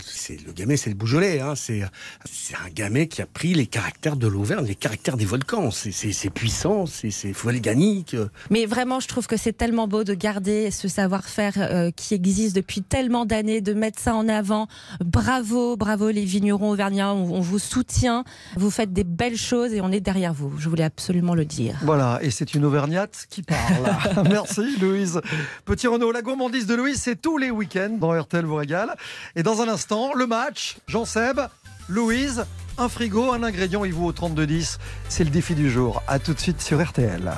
[0.45, 1.39] le gamay, c'est le Beaujolais.
[1.39, 1.53] Hein.
[1.55, 5.71] C'est, un gamay qui a pris les caractères de l'Auvergne, les caractères des volcans.
[5.71, 8.15] C'est, puissant, c'est, c'est volcanique.
[8.49, 12.55] Mais vraiment, je trouve que c'est tellement beau de garder ce savoir-faire euh, qui existe
[12.55, 14.67] depuis tellement d'années, de mettre ça en avant.
[15.03, 18.23] Bravo, bravo les vignerons auvergnats, on, on vous soutient,
[18.55, 20.53] vous faites des belles choses et on est derrière vous.
[20.57, 21.77] Je voulais absolument le dire.
[21.83, 24.27] Voilà, et c'est une Auvergnate qui parle.
[24.29, 25.21] Merci Louise.
[25.65, 28.95] Petit Renaud, la gourmandise de Louise, c'est tous les week-ends dans RTL vous régale.
[29.35, 31.41] Et dans un instant, le match, Jean-Seb,
[31.89, 32.45] Louise,
[32.77, 34.77] un frigo, un ingrédient, il vous au 32-10.
[35.09, 36.01] C'est le défi du jour.
[36.07, 37.31] À tout de suite sur RTL.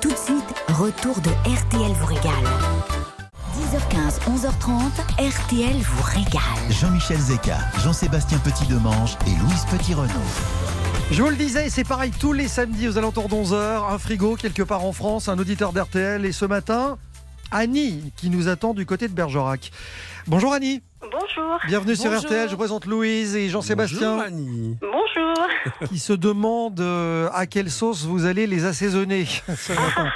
[0.00, 2.97] Tout de suite, retour de RTL vous régale.
[3.58, 4.80] 10h15, 11h30,
[5.18, 6.70] RTL vous régale.
[6.70, 10.12] Jean-Michel Zeka, Jean-Sébastien Petit-Demange et Louise Petit-Renaud.
[11.10, 14.62] Je vous le disais, c'est pareil tous les samedis aux alentours d'11h, un frigo quelque
[14.62, 16.24] part en France, un auditeur d'RTL.
[16.24, 16.98] Et ce matin,
[17.50, 19.72] Annie qui nous attend du côté de Bergerac.
[20.28, 21.58] Bonjour Annie, Bonjour.
[21.66, 22.24] bienvenue sur Bonjour.
[22.24, 22.50] RTL.
[22.50, 24.76] Je présente Louise et Jean-Sébastien Bonjour, Annie.
[24.82, 25.46] Bonjour.
[25.88, 30.12] qui se demandent euh, à quelle sauce vous allez les assaisonner ce matin.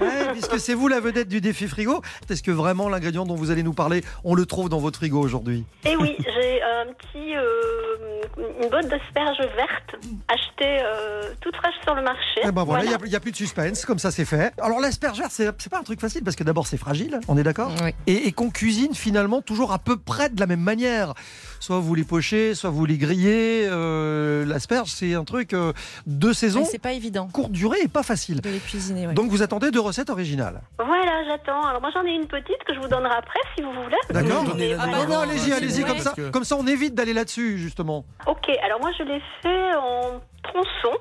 [0.00, 2.02] Ouais, puisque c'est vous la vedette du défi frigo.
[2.28, 5.20] Est-ce que vraiment l'ingrédient dont vous allez nous parler, on le trouve dans votre frigo
[5.20, 5.64] aujourd'hui?
[5.86, 8.22] Eh oui, j'ai un petit, euh,
[8.62, 9.96] une botte d'asperges vertes
[10.28, 12.40] achetée euh, toute fraîche sur le marché.
[12.44, 14.52] Eh ben voilà, il n'y a, plus de suspense, comme ça c'est fait.
[14.60, 17.38] Alors l'asperge verte, c'est c'est pas un truc facile parce que d'abord c'est fragile, on
[17.38, 17.72] est d'accord?
[18.06, 21.14] Et, et qu'on cuisine finalement toujours à peu près de la même manière.
[21.60, 23.66] Soit vous les pochez, soit vous les grillez.
[23.70, 25.72] Euh, l'asperge, c'est un truc euh,
[26.06, 28.40] de saison, c'est pas évident courte durée et pas facile.
[28.42, 29.06] de les cuisiner.
[29.06, 29.14] ouais.
[29.14, 30.60] Donc vous attendez deux recettes originales.
[30.78, 31.64] Voilà, j'attends.
[31.64, 33.96] Alors moi j'en ai une petite que je vous donnerai après si vous voulez.
[34.10, 35.06] D'accord Ah voilà.
[35.06, 35.88] non, non, allez-y, allez-y, Ouais.
[35.88, 38.04] comme ça, comme ça on évite d'aller là-dessus justement.
[38.26, 40.98] Ok, alors moi je l'ai fait en tronçons.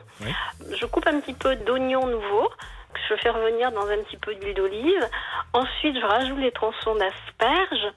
[0.80, 4.34] Je coupe un petit peu d'oignon nouveau que je fais revenir dans un petit peu
[4.36, 5.10] d'huile d'olive.
[5.54, 7.94] Ensuite, je rajoute les tronçons d'asperges.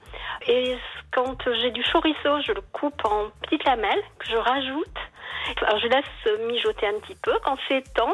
[0.47, 0.77] Et
[1.11, 4.97] quand j'ai du chorizo, je le coupe en petites lamelles que je rajoute.
[5.61, 7.33] Alors je laisse mijoter un petit peu.
[7.43, 8.13] Quand c'est tendre,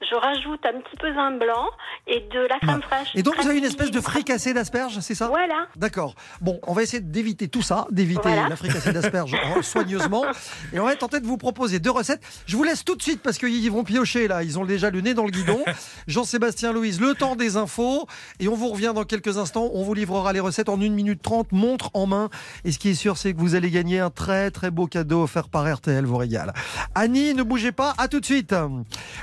[0.00, 1.66] je rajoute un petit peu vin blanc
[2.06, 3.10] et de la crème fraîche.
[3.14, 5.66] Et donc vous avez une espèce de fricassé d'asperges, c'est ça Voilà.
[5.76, 6.14] D'accord.
[6.40, 8.48] Bon, on va essayer d'éviter tout ça, d'éviter Voilà.
[8.48, 10.24] la fricassée d'asperges soigneusement.
[10.72, 12.22] Et on va tenter de vous proposer deux recettes.
[12.46, 14.42] Je vous laisse tout de suite parce qu'ils vont piocher là.
[14.42, 15.62] Ils ont déjà le nez dans le guidon.
[16.06, 18.06] Jean-Sébastien Louise, le temps des infos.
[18.40, 19.70] Et on vous revient dans quelques instants.
[19.74, 22.30] On vous livrera les recettes en 1 minute 30, montre en main.
[22.64, 25.22] Et ce qui est sûr, c'est que vous allez gagner un très très beau cadeau
[25.24, 26.52] offert par RTL, vous régale.
[26.94, 27.94] Annie, ne bougez pas.
[27.98, 28.54] À tout de suite.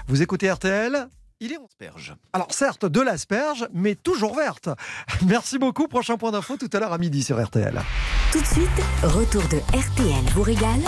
[0.08, 1.08] Vous écoutez RTL.
[1.42, 2.16] Il est asperge.
[2.32, 4.70] Alors certes, de l'asperge, mais toujours verte.
[5.28, 5.88] Merci beaucoup.
[5.88, 7.82] Prochain point d'info tout à l'heure à midi sur RTL.
[8.32, 8.70] Tout de suite,
[9.04, 10.80] retour de RTL vous régale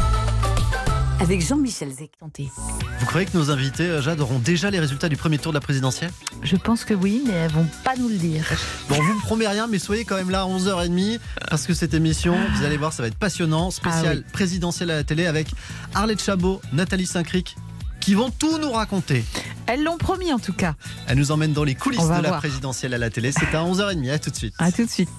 [1.20, 2.12] avec Jean-Michel Zek.
[2.22, 5.58] Vous croyez que nos invités, euh, Jade, auront déjà les résultats du premier tour de
[5.58, 6.12] la présidentielle?
[6.44, 8.46] Je pense que oui, mais elles vont pas nous le dire.
[8.90, 11.74] Bon, on vous me promet rien, mais soyez quand même là à 11h30 parce que
[11.74, 13.72] cette émission, vous allez voir, ça va être passionnant.
[13.72, 14.32] Spécial Ah oui.
[14.32, 15.48] présidentielle à la télé avec
[15.96, 17.58] Arlette Chabot, Nathalie Saint-Cric
[18.00, 19.24] qui vont tout nous raconter.
[19.66, 20.76] Elles l'ont promis en tout cas.
[21.08, 23.32] Elle nous emmène dans les coulisses de la présidentielle à la télé.
[23.32, 24.10] C'est à 11h30.
[24.12, 24.54] À tout de suite.
[24.60, 25.10] À tout de suite.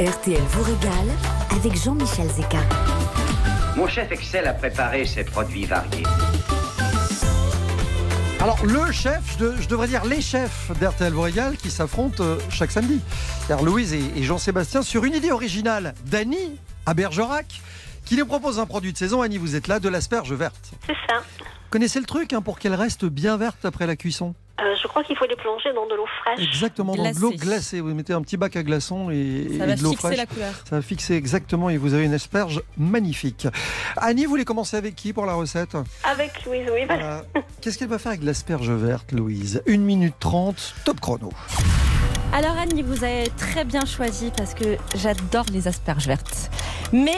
[0.00, 1.08] RTL vous régale
[1.52, 2.58] avec Jean-Michel Zeka.
[3.76, 6.02] Mon chef excelle à préparer ses produits variés.
[8.40, 12.22] Alors le chef, je, de- je devrais dire les chefs d'RTL vous régale qui s'affrontent
[12.22, 13.00] euh, chaque samedi.
[13.48, 17.60] Car Louise et, et Jean-Sébastien sur une idée originale d'Annie à Bergerac
[18.04, 19.22] qui nous propose un produit de saison.
[19.22, 20.70] Annie, vous êtes là, de l'asperge verte.
[20.86, 21.22] C'est ça.
[21.70, 25.02] Connaissez le truc hein, pour qu'elle reste bien verte après la cuisson Euh, je crois
[25.04, 26.40] qu'il faut les plonger dans de l'eau fraîche.
[26.48, 27.80] Exactement, dans de l'eau glacée.
[27.80, 30.16] Vous mettez un petit bac à glaçons et, Ça et va de l'eau fixer fraîche.
[30.18, 30.52] la couleur.
[30.68, 33.46] Ça va fixer exactement et vous avez une asperge magnifique.
[33.96, 36.84] Annie, vous voulez commencer avec qui pour la recette Avec Louise, oui.
[36.86, 37.24] Voilà.
[37.60, 39.62] Qu'est-ce qu'elle va faire avec l'asperge verte, Louise?
[39.68, 41.30] 1 minute 30, top chrono.
[42.32, 46.50] Alors Annie, vous avez très bien choisi parce que j'adore les asperges vertes.
[46.92, 47.16] Mais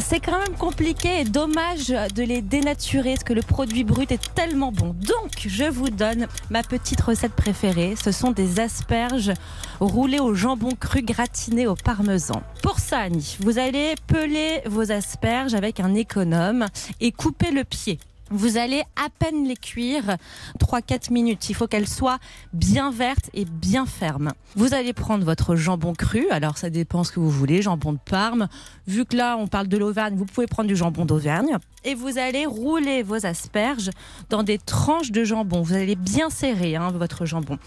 [0.00, 4.34] c'est quand même compliqué et dommage de les dénaturer parce que le produit brut est
[4.34, 4.94] tellement bon.
[4.94, 7.94] Donc, je vous donne ma petite recette préférée.
[8.02, 9.32] Ce sont des asperges
[9.80, 12.42] roulées au jambon cru gratiné au parmesan.
[12.62, 16.66] Pour ça, Annie, vous allez peler vos asperges avec un économe
[17.00, 17.98] et couper le pied.
[18.30, 20.16] Vous allez à peine les cuire
[20.60, 21.50] 3-4 minutes.
[21.50, 22.18] Il faut qu'elles soient
[22.52, 24.32] bien vertes et bien fermes.
[24.54, 26.28] Vous allez prendre votre jambon cru.
[26.30, 28.48] Alors ça dépend ce que vous voulez, jambon de Parme.
[28.86, 31.56] Vu que là on parle de l'Auvergne, vous pouvez prendre du jambon d'Auvergne.
[31.82, 33.90] Et vous allez rouler vos asperges
[34.28, 35.62] dans des tranches de jambon.
[35.62, 37.58] Vous allez bien serrer hein, votre jambon.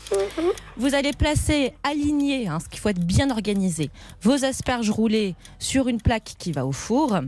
[0.78, 3.90] Vous allez placer, aligner, hein, ce qu'il faut être bien organisé,
[4.22, 7.20] vos asperges roulées sur une plaque qui va au four.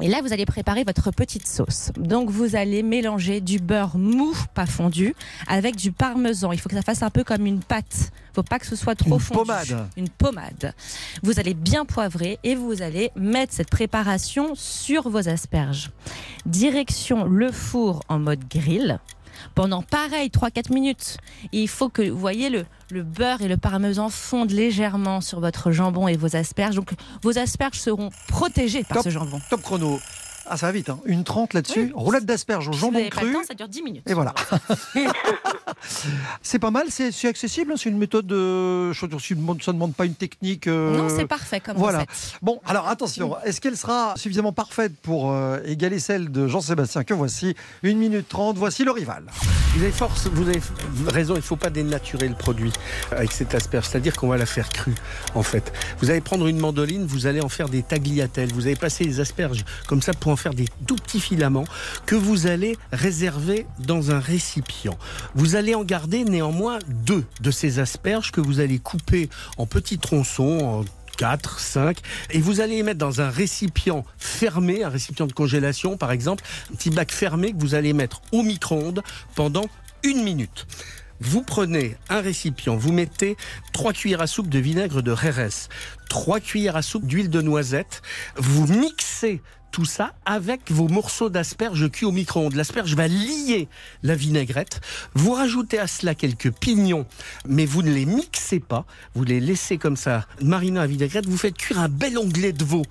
[0.00, 1.90] Et là, vous allez préparer votre petite sauce.
[1.96, 5.14] Donc, vous allez mélanger du beurre mou, pas fondu,
[5.46, 6.50] avec du parmesan.
[6.50, 8.10] Il faut que ça fasse un peu comme une pâte.
[8.32, 9.40] Il faut pas que ce soit trop Une fondu.
[9.40, 9.86] pommade.
[9.96, 10.74] Une pommade.
[11.22, 15.90] Vous allez bien poivrer et vous allez mettre cette préparation sur vos asperges.
[16.46, 18.98] Direction le four en mode grill.
[19.54, 21.16] Pendant pareil, 3-4 minutes.
[21.52, 25.40] Et il faut que, vous voyez, le, le beurre et le parmesan fondent légèrement sur
[25.40, 26.76] votre jambon et vos asperges.
[26.76, 29.40] Donc, vos asperges seront protégées par Top, ce jambon.
[29.50, 30.00] top chrono.
[30.54, 30.98] Ah, ça va vite, hein.
[31.06, 31.92] une 30 là-dessus.
[31.94, 33.32] Roulade d'asperges au jambon cru.
[33.32, 34.02] temps, ça dure 10 minutes.
[34.06, 34.34] Et voilà.
[36.42, 38.30] c'est pas mal, c'est accessible, hein, c'est une méthode.
[38.32, 40.66] euh, ça ne demande pas une technique.
[40.66, 42.00] euh, Non, c'est parfait comme Voilà.
[42.00, 42.38] recette.
[42.42, 47.14] Bon, alors attention, est-ce qu'elle sera suffisamment parfaite pour euh, égaler celle de Jean-Sébastien Que
[47.14, 49.24] voici, 1 minute 30, voici le rival.
[49.74, 50.60] Vous avez force, vous avez
[51.06, 52.72] raison, il ne faut pas dénaturer le produit
[53.10, 54.94] avec cette asperge, c'est-à-dire qu'on va la faire crue
[55.34, 55.72] en fait.
[56.00, 59.20] Vous allez prendre une mandoline, vous allez en faire des tagliatelles, vous allez passer les
[59.20, 61.64] asperges comme ça pour en faire des tout petits filaments
[62.06, 64.98] que vous allez réserver dans un récipient.
[65.34, 69.28] Vous allez en garder néanmoins deux de ces asperges que vous allez couper
[69.58, 70.84] en petits tronçons, en
[71.18, 71.98] 4, 5,
[72.30, 76.42] et vous allez les mettre dans un récipient fermé, un récipient de congélation par exemple,
[76.72, 79.02] un petit bac fermé que vous allez mettre au micro-ondes
[79.34, 79.66] pendant
[80.02, 80.66] une minute.
[81.20, 83.36] Vous prenez un récipient, vous mettez
[83.72, 85.68] 3 cuillères à soupe de vinaigre de Rérès,
[86.08, 88.02] 3 cuillères à soupe d'huile de noisette,
[88.36, 89.40] vous mixez
[89.72, 92.54] tout ça avec vos morceaux d'asperges cuits au micro-ondes.
[92.54, 93.68] L'asperge va lier
[94.02, 94.80] la vinaigrette.
[95.14, 97.06] Vous rajoutez à cela quelques pignons,
[97.48, 98.84] mais vous ne les mixez pas.
[99.14, 101.26] Vous les laissez comme ça mariner à vinaigrette.
[101.26, 102.82] Vous faites cuire un bel onglet de veau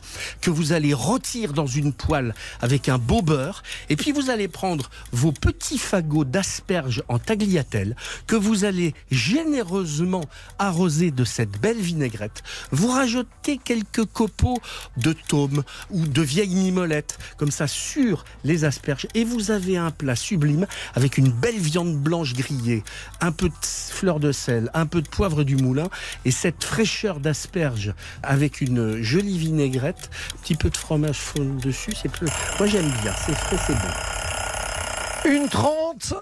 [0.42, 3.62] que vous allez rôtir dans une poêle avec un beau beurre.
[3.90, 10.26] Et puis vous allez prendre vos petits fagots d'asperges en tagliatelle que vous allez généreusement
[10.58, 12.42] arroser de cette belle vinaigrette.
[12.72, 14.60] Vous rajoutez quelques copeaux
[14.98, 17.18] de tome ou de vieille mimolette.
[17.38, 19.08] Comme ça sur les asperges.
[19.14, 22.84] Et vous avez un plat sublime avec une belle viande blanche grillée,
[23.20, 25.90] un peu de fleur de sel, un peu de poivre du moulin.
[26.26, 27.94] Et cette fraîcheur d'asperges
[28.24, 32.28] avec une jolie vinaigrette, un petit peu de fromage fond dessus, c'est plus...
[32.58, 35.36] Moi j'aime bien, c'est frais, c'est bon.
[35.36, 36.14] Une 30,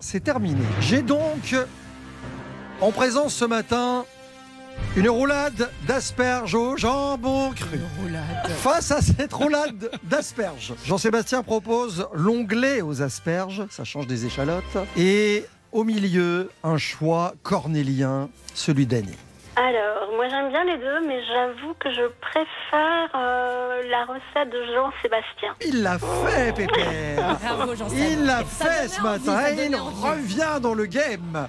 [0.00, 0.62] c'est terminé.
[0.80, 1.54] J'ai donc
[2.80, 4.04] en présence ce matin
[4.96, 7.78] une roulade d'asperges au jambon cru.
[8.62, 14.64] Face à cette roulade d'asperges, Jean-Sébastien propose l'onglet aux asperges, ça change des échalotes,
[14.96, 19.18] et au milieu, un choix cornélien, celui d'Annie.
[19.58, 24.62] Alors, moi j'aime bien les deux, mais j'avoue que je préfère euh, la recette de
[24.74, 25.54] Jean-Sébastien.
[25.66, 27.72] Il l'a fait, Pépère Bravo.
[27.96, 31.48] Il l'a fait ce envie, matin et il revient dans le game.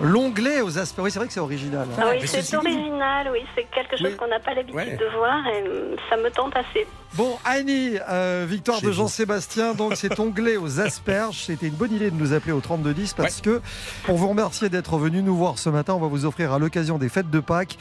[0.00, 1.86] L'onglet aux asperges, oui c'est vrai que c'est original.
[1.92, 2.00] hein.
[2.02, 4.16] Ah oui, c'est original, oui, c'est quelque chose Oui.
[4.16, 4.96] qu'on n'a pas l'habitude Ouais.
[4.96, 6.88] de voir et euh, ça me tente assez.
[7.14, 8.90] Bon, Annie, euh, victoire de.
[8.92, 9.74] Jean-Sébastien.
[9.74, 11.44] Donc, c'est onglet aux asperges.
[11.46, 13.62] C'était une bonne idée de nous appeler au 3210 parce que,
[14.04, 16.98] pour vous remercier d'être venu nous voir ce matin, on va vous offrir à l'occasion
[16.98, 17.78] des fêtes de Pâques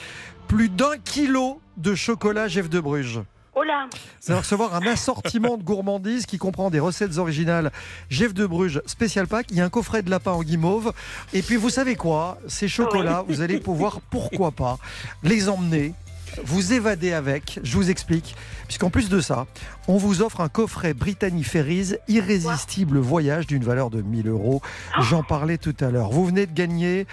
[0.48, 3.22] plus d'un kilo de chocolat Jeff de Bruges.
[4.22, 7.72] Vous allez recevoir un assortiment de gourmandises qui comprend des recettes originales
[8.10, 9.48] Jeff de Bruges spécial Pâques.
[9.50, 10.94] Il y a un coffret de lapin en guimauve.
[11.34, 12.38] Et puis, vous savez quoi?
[12.48, 14.78] Ces chocolats, vous allez pouvoir, pourquoi pas,
[15.24, 15.96] les emmener
[16.44, 17.60] vous évader avec.
[17.64, 18.36] Je vous explique.
[18.68, 19.48] Puisqu'en plus de ça,
[19.88, 24.62] on vous offre un coffret Brittany Ferries irrésistible voyage d'une valeur de 1000 euros.
[25.00, 26.10] J'en parlais tout à l'heure.
[26.10, 27.08] Vous venez de gagner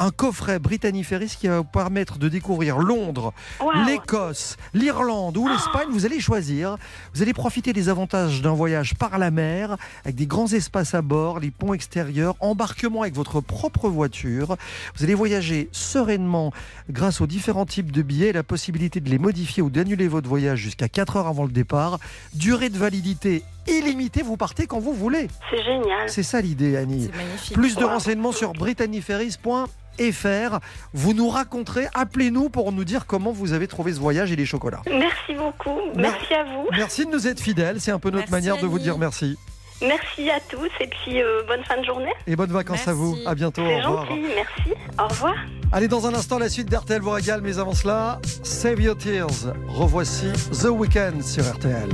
[0.00, 1.04] un coffret Brittany
[1.38, 3.84] qui va vous permettre de découvrir Londres, Wow.
[3.86, 5.88] l'Écosse, l'Irlande ou l'Espagne.
[5.90, 6.76] Vous allez choisir.
[7.14, 11.02] Vous allez profiter des avantages d'un voyage par la mer avec des grands espaces à
[11.02, 14.56] bord, les ponts extérieurs, embarquement avec votre propre voiture.
[14.96, 16.52] Vous allez voyager sereinement
[16.88, 20.60] grâce aux différents types de billets, la possibilité de les modifier ou d'annuler votre voyage
[20.60, 21.98] jusqu'à 4 heures avant le départ.
[22.34, 25.28] Durée de validité illimitée, vous partez quand vous voulez.
[25.50, 26.08] C'est génial.
[26.08, 27.10] C'est ça l'idée, Annie.
[27.12, 27.54] C'est magnifique.
[27.54, 27.90] Plus de Wow.
[27.90, 30.58] renseignements sur britanniferries.fr.
[30.94, 34.46] Vous nous raconterez, appelez-nous pour nous dire comment vous avez trouvé ce voyage et les
[34.46, 34.82] chocolats.
[34.90, 35.78] Merci beaucoup.
[35.94, 36.66] Merci à vous.
[36.72, 39.36] Merci de nous être fidèles, c'est un peu notre Merci, manière de vous dire merci.
[39.82, 42.12] Merci à tous et puis euh, bonne fin de journée.
[42.26, 43.16] Et bonnes vacances à vous.
[43.24, 43.62] À bientôt.
[43.62, 44.06] Au C'est revoir.
[44.06, 44.20] gentil.
[44.34, 44.74] Merci.
[44.98, 45.34] Au revoir.
[45.72, 49.54] Allez, dans un instant, la suite d'RTL vous régale, mais avant cela, Save Your Tears.
[49.68, 51.88] Revoici The Weeknd sur RTL.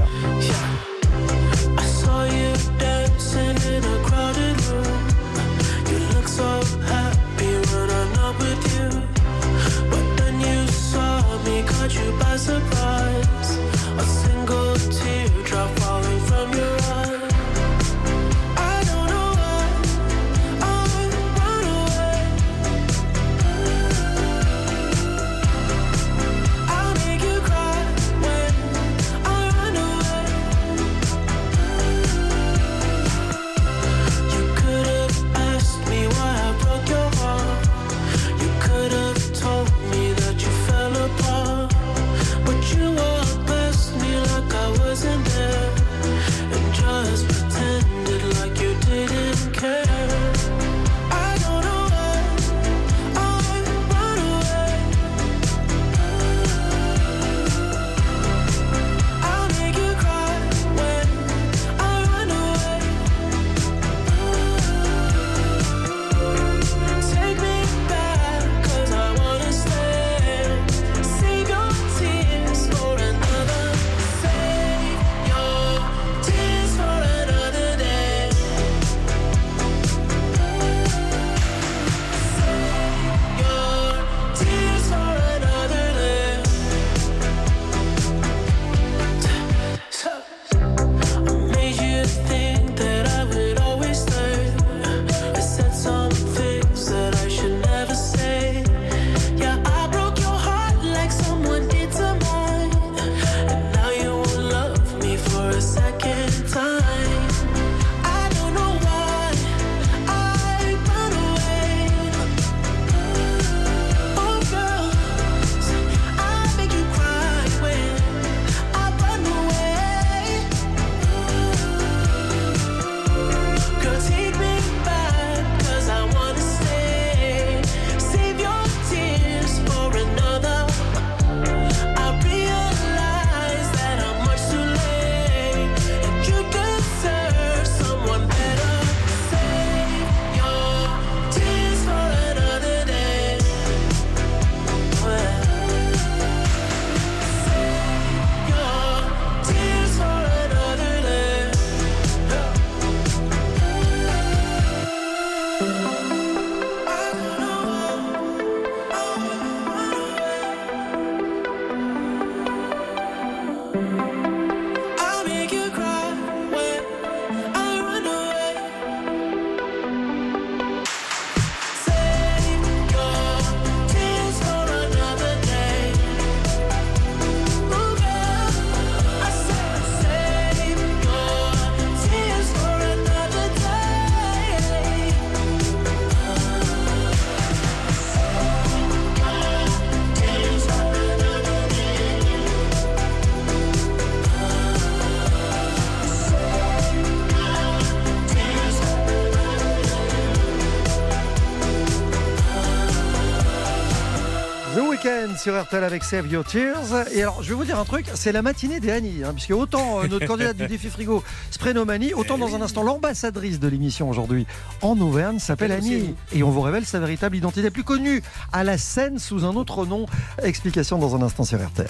[205.46, 207.06] Sur RTL avec Save Your Tears.
[207.12, 209.52] Et alors, je vais vous dire un truc, c'est la matinée des Annie, hein, puisque
[209.52, 211.22] autant euh, notre candidate du défi frigo
[211.52, 214.44] se prénomme Annie, autant dans un instant l'ambassadrice de l'émission aujourd'hui
[214.82, 216.14] en Auvergne s'appelle S'appelle aussi Annie.
[216.32, 219.86] Et on vous révèle sa véritable identité plus connue à la scène sous un autre
[219.86, 220.06] nom.
[220.42, 221.86] Explication dans un instant sur RTL.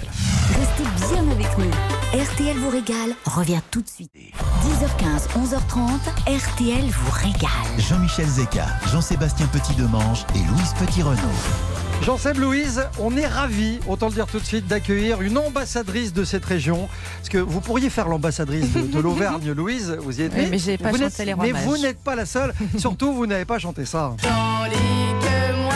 [0.59, 1.71] Restez bien avec nous.
[2.13, 4.11] RTL vous régale revient tout de suite.
[4.13, 7.79] 10h15, 11h30, RTL vous régale.
[7.79, 11.76] Jean-Michel Zeka, Jean-Sébastien Petit-Demange et Louise Petit-Renault.
[12.03, 16.23] Jean-Seb Louise, on est ravis, autant le dire tout de suite, d'accueillir une ambassadrice de
[16.23, 16.87] cette région.
[17.17, 20.57] Parce que vous pourriez faire l'ambassadrice de, de l'Auvergne, Louise, vous y êtes Oui, mais
[20.57, 21.63] j'ai pas Vous chanté n'êtes- les rois Mais mages.
[21.65, 24.13] vous n'êtes pas la seule, surtout vous n'avez pas chanté ça.
[24.21, 24.75] Tandis
[25.21, 25.73] que moi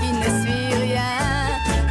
[0.00, 1.02] qui ne suis rien,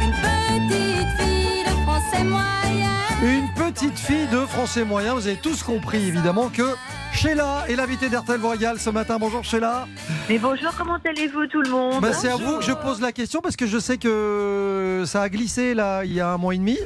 [0.02, 2.90] une petite fille de français moyen.
[3.22, 6.74] Une petite fille de français moyen, vous avez tous compris évidemment que
[7.14, 9.16] Sheila est l'invitée d'RTL Royal ce matin.
[9.18, 9.86] Bonjour Sheila.
[10.28, 13.12] Mais bonjour, comment allez-vous tout le monde Bah, c'est à vous que je pose la
[13.12, 16.54] question parce que je sais que ça a glissé là il y a un mois
[16.54, 16.78] et demi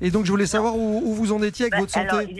[0.00, 2.36] et donc je voulais savoir où, où vous en étiez avec Bah, votre santé.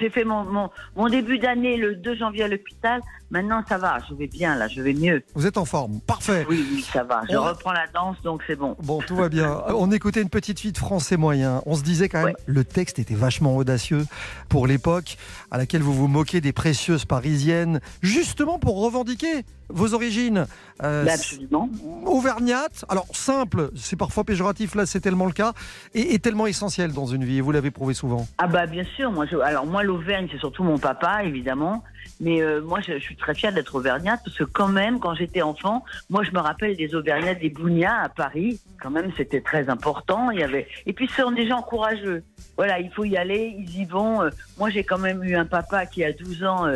[0.00, 3.00] j'ai fait mon, mon, mon début d'année le 2 janvier à l'hôpital.
[3.32, 5.22] Maintenant, ça va, je vais bien là, je vais mieux.
[5.36, 6.44] Vous êtes en forme, parfait.
[6.48, 7.22] Oui, oui, ça va.
[7.30, 8.74] Je On- reprends la danse, donc c'est bon.
[8.82, 9.62] Bon, tout va bien.
[9.68, 11.62] On écoutait une petite fille de français moyen.
[11.64, 14.04] On se disait quand même, le texte était vachement audacieux
[14.48, 15.16] pour l'époque
[15.52, 20.46] à laquelle vous vous moquez des précieuses parisiennes, justement pour revendiquer vos origines.
[20.82, 21.68] Euh, Bah, absolument.
[22.06, 25.52] Auvergnate, alors simple, c'est parfois péjoratif, là c'est tellement le cas,
[25.94, 28.26] et, et tellement essentiel dans une vie, et vous l'avez prouvé souvent.
[28.38, 31.84] Ah bah bien sûr, moi je, alors moi l'Auvergne c'est surtout mon papa évidemment,
[32.20, 35.14] mais euh, moi je, je suis très fière d'être auvergnate parce que quand même quand
[35.14, 39.42] j'étais enfant, moi je me rappelle des auvergnates des Bougnats à Paris, quand même c'était
[39.42, 42.22] très important, il y avait et puis ce sont des gens courageux.
[42.56, 44.22] Voilà, il faut y aller, ils y vont.
[44.22, 46.66] Euh, moi j'ai quand même eu un papa qui à 12 ans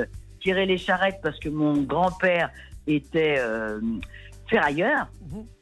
[0.43, 2.51] tirait les charrettes parce que mon grand-père
[2.87, 3.81] était euh,
[4.49, 5.07] ferrailleur.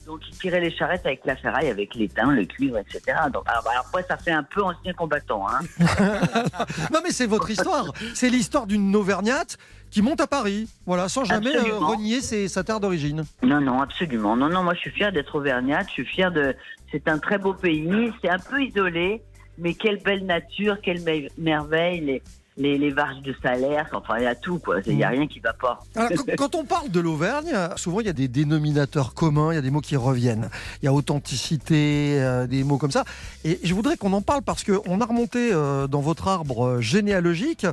[0.06, 3.00] Donc il tirait les charrettes avec la ferraille, avec l'étain, le cuivre, etc.
[3.32, 5.46] Donc alors, alors, après ça fait un peu ancien combattant.
[5.48, 5.60] Hein.
[6.92, 9.58] Non mais c'est votre histoire, c'est l'histoire d'une Auvergnate
[9.90, 13.24] qui monte à Paris, voilà, sans jamais euh, renier ses- sa terre d'origine.
[13.42, 14.36] Non, non, absolument.
[14.36, 15.86] Non, non, moi je suis fière d'être auvergnate.
[15.88, 16.54] Je suis fière de.
[16.90, 18.10] C'est un très beau pays.
[18.22, 19.22] C'est un peu isolé,
[19.58, 22.00] mais quelle belle nature, quelle me- merveille.
[22.00, 22.22] Les,
[22.58, 24.76] les, les vaches de salaire, enfin il y a tout quoi.
[24.86, 25.80] Il n'y a rien qui va pas.
[25.96, 29.58] Alors, quand- on parle de l'Auvergne, souvent il y a des dénominateurs communs, il y
[29.58, 30.50] a des mots qui reviennent.
[30.82, 33.04] Il y a authenticité, euh, des mots comme ça.
[33.44, 36.80] Et je voudrais qu'on en parle parce qu'on a remonté euh, dans votre arbre euh,
[36.80, 37.66] généalogique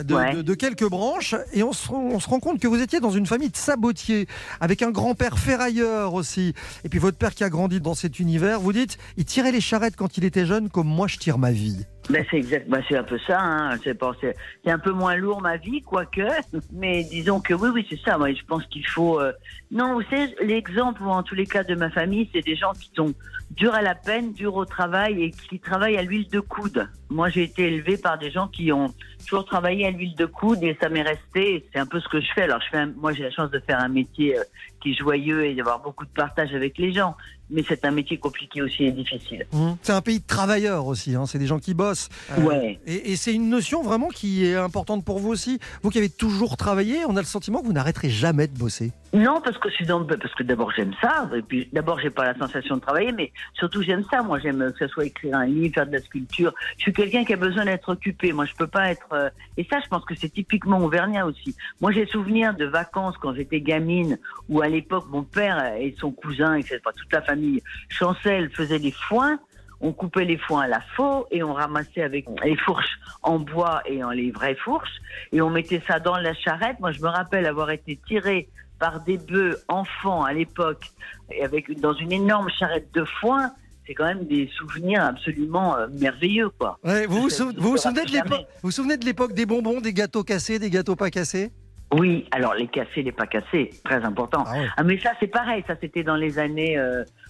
[0.00, 0.34] de, Ouais.
[0.36, 3.10] de- de quelques branches et on se, on se rend compte que vous étiez dans
[3.10, 4.26] une famille de sabotiers
[4.60, 6.54] avec un grand-père ferrailleur aussi.
[6.84, 9.60] Et puis votre père qui a grandi dans cet univers, vous dites, il tirait les
[9.60, 11.84] charrettes quand il était jeune comme moi je tire ma vie.
[12.08, 13.38] Ben, c'est exact, ben, c'est un peu ça.
[13.40, 13.78] Hein.
[13.84, 16.26] C'est, un peu moins lourd ma vie, quoique.
[16.72, 18.18] Mais disons que oui, oui, c'est ça.
[18.18, 19.20] Moi, je pense qu'il faut.
[19.20, 19.32] euh,
[19.70, 22.90] Non, vous savez, l'exemple, en tous les cas de ma famille, c'est des gens qui
[22.96, 23.12] sont
[23.50, 26.88] durs à la peine, durs au travail et qui travaillent à l'huile de coude.
[27.10, 28.94] Moi, j'ai été élevée par des gens qui ont
[29.26, 31.66] toujours travaillé à l'huile de coude et ça m'est resté.
[31.72, 32.42] C'est un peu ce que je fais.
[32.42, 34.42] Alors, je fais un- moi, j'ai la chance de faire un métier euh,
[34.80, 37.16] qui est joyeux et d'avoir beaucoup de partage avec les gens.
[37.52, 39.44] Mais c'est un métier compliqué aussi et difficile.
[39.52, 39.70] Mmh.
[39.82, 42.08] C'est un pays de travailleurs aussi, hein, c'est des gens qui bossent.
[42.38, 42.78] Euh, Ouais.
[42.86, 45.58] Et, et c'est une notion vraiment qui est importante pour vous aussi.
[45.82, 48.92] Vous qui avez toujours travaillé, on a le sentiment que vous n'arrêterez jamais de bosser.
[49.12, 49.68] Non, parce que
[50.16, 53.32] parce que d'abord j'aime ça, et puis d'abord j'ai pas la sensation de travailler, mais
[53.54, 54.22] surtout j'aime ça.
[54.22, 56.52] Moi j'aime que ce soit écrire un livre, faire de la sculpture.
[56.76, 58.32] Je suis quelqu'un qui a besoin d'être occupé.
[58.32, 59.12] Moi je peux pas être.
[59.12, 61.56] euh, Et ça, je pense que c'est typiquement auvergnat aussi.
[61.80, 64.18] Moi j'ai souvenir de vacances quand j'étais gamine,
[64.48, 68.92] où à l'époque mon père et son cousin, etc., toute la famille Chancel faisaient des
[68.92, 69.38] foins.
[69.82, 73.80] On coupait les foins à la faux et on ramassait avec les fourches en bois
[73.86, 75.00] et en les vraies fourches
[75.32, 76.78] et on mettait ça dans la charrette.
[76.80, 78.48] Moi, je me rappelle avoir été tiré
[78.80, 80.86] par des bœufs enfants à l'époque
[81.30, 83.52] et avec dans une énorme charrette de foin.
[83.86, 86.78] C'est quand même des souvenirs absolument euh, merveilleux, quoi.
[86.84, 90.22] Ouais, vous, vous, sou- souvenez de vous vous souvenez de l'époque des bonbons, des gâteaux
[90.22, 91.50] cassés, des gâteaux pas cassés?
[91.92, 94.44] Oui, alors les cassés, les pas cassés, très important.
[94.76, 96.78] Ah, mais ça c'est pareil, ça c'était dans les années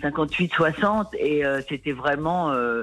[0.02, 2.50] 58-60 et euh, c'était vraiment.
[2.52, 2.82] euh,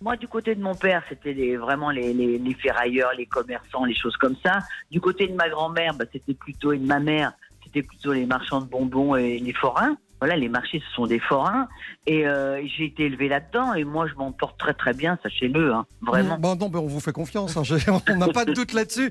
[0.00, 3.84] moi, du côté de mon père, c'était les- vraiment les, les, les ferrailleurs, les commerçants,
[3.84, 4.60] les choses comme ça.
[4.92, 7.32] Du côté de ma grand-mère, bah, c'était plutôt et de ma mère,
[7.68, 9.96] c'était plutôt les marchands de bonbons et les forains.
[10.20, 11.68] Voilà, les marchés, ce sont des forains.
[12.06, 15.72] Et euh, j'ai été élevé là-dedans et moi, je m'en porte très très bien, sachez-le,
[15.74, 16.38] hein, vraiment.
[16.38, 17.62] Bon, non, mais on vous fait confiance, hein,
[18.10, 19.10] on n'a pas de doute là-dessus.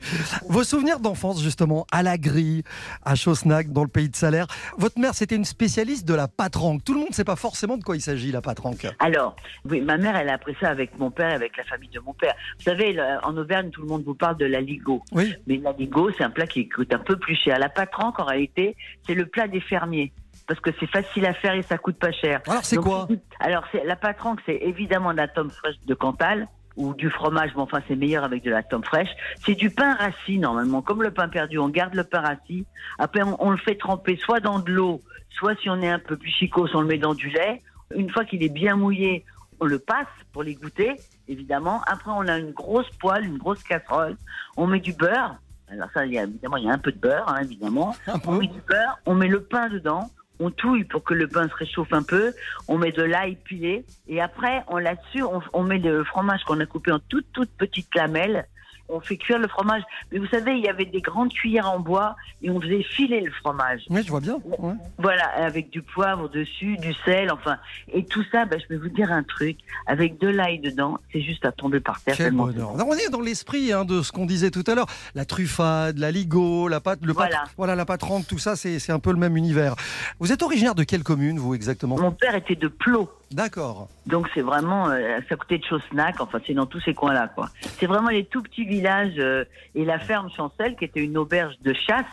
[0.49, 2.63] Vos souvenirs d'enfance, justement, à la grille,
[3.05, 4.47] à Chaussnac, dans le pays de Salaire.
[4.77, 6.83] Votre mère, c'était une spécialiste de la patranque.
[6.83, 8.87] Tout le monde ne sait pas forcément de quoi il s'agit, la patranque.
[8.99, 9.35] Alors,
[9.69, 12.13] oui, ma mère, elle a appris ça avec mon père, avec la famille de mon
[12.13, 12.33] père.
[12.57, 15.01] Vous savez, le- en Auvergne, tout le monde vous parle de la ligo.
[15.11, 15.33] Oui.
[15.45, 17.59] Mais la ligo, c'est un plat qui coûte un peu plus cher.
[17.59, 20.11] La patranque, en réalité, c'est le plat des fermiers.
[20.47, 22.41] Parce que c'est facile à faire et ça coûte pas cher.
[22.47, 23.07] Alors, c'est quoi
[23.39, 27.51] Alors, c'est, la patranque, c'est évidemment de la tome fraîche de Cantal ou du fromage,
[27.55, 29.09] mais enfin, c'est meilleur avec de la tome fraîche.
[29.45, 30.81] C'est du pain rassis, normalement.
[30.81, 32.65] Comme le pain perdu, on garde le pain rassis.
[32.99, 35.99] Après, on, on le fait tremper soit dans de l'eau, soit si on est un
[35.99, 37.61] peu plus chicos, on le met dans du lait.
[37.95, 39.25] Une fois qu'il est bien mouillé,
[39.59, 40.95] on le passe pour les goûter,
[41.27, 41.81] évidemment.
[41.87, 44.15] Après, on a une grosse poêle, une grosse casserole.
[44.55, 45.35] On met du beurre.
[45.69, 47.95] Alors ça, il y a, évidemment, il y a un peu de beurre, hein, évidemment.
[48.25, 50.09] On met du beurre, on met le pain dedans,
[50.39, 52.33] on touille pour que le pain se réchauffe un peu,
[52.67, 56.59] on met de l'ail pilé, et après, on là-dessus, on, on met le fromage qu'on
[56.59, 58.47] a coupé en toutes, toutes petites lamelles,
[58.89, 59.81] on fait cuire le fromage.
[60.11, 63.21] Mais vous savez, il y avait des grandes cuillères en bois, et on faisait filer
[63.21, 63.81] le fromage.
[63.89, 64.39] Oui, je vois bien.
[64.59, 64.73] ouais.
[64.97, 67.57] Voilà, avec du poivre dessus, du sel, enfin.
[67.93, 71.21] Et tout ça, ben, je vais vous dire un truc, avec de l'ail dedans, c'est
[71.21, 72.15] juste à tomber par terre.
[72.17, 72.73] Quel bonheur.
[72.75, 74.87] On est dans l'esprit hein, de ce qu'on disait tout à l'heure.
[75.15, 77.43] La truffade, la ligo, la pâte, le Voilà.
[77.57, 79.75] voilà, la patronne, tout ça, c'est c'est un peu le même univers.
[80.19, 81.97] Vous êtes originaire de quelle commune, vous, exactement?
[81.97, 83.09] Mon père était de Plot.
[83.31, 83.89] D'accord.
[84.05, 87.49] Donc c'est vraiment, euh, à côté de Chosnac, enfin c'est dans tous ces coins-là, quoi.
[87.61, 89.43] C'est vraiment les tout petits villages euh,
[89.75, 92.05] et la ferme Chancel, qui était une auberge de chasse,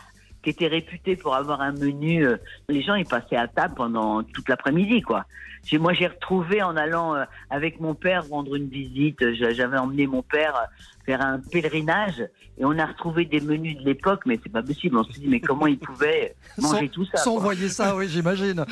[0.45, 2.25] qui était réputée pour avoir un menu.
[2.25, 2.37] euh,
[2.69, 5.25] les gens ils passaient à table pendant toute l'après-midi, quoi.
[5.73, 9.17] Moi j'ai retrouvé en allant euh, avec mon père rendre une visite.
[9.33, 10.65] j'a- J'avais emmené mon père euh,
[11.07, 12.19] faire un pèlerinage
[12.57, 14.95] et on a retrouvé des menus de l'époque, mais c'est pas possible.
[14.97, 18.07] On se dit mais comment ils pouvaient manger Sans- tout ça Sans envoyer ça, oui,
[18.07, 18.63] j'imagine.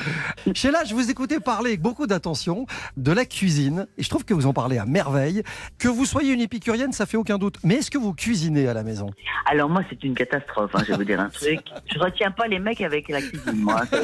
[0.54, 2.66] Sheila, je vous écoutais parler avec beaucoup d'attention
[2.96, 5.42] de la cuisine, et je trouve que vous en parlez à merveille.
[5.78, 7.58] Que vous soyez une épicurienne, ça fait aucun doute.
[7.64, 9.10] Mais est-ce que vous cuisinez à la maison?
[9.46, 10.70] Alors moi, c'est une catastrophe.
[10.74, 11.60] hein, je vais vous dire un truc.
[11.92, 13.82] Je retiens pas les mecs avec la cuisine, moi.
[13.92, 13.98] hein,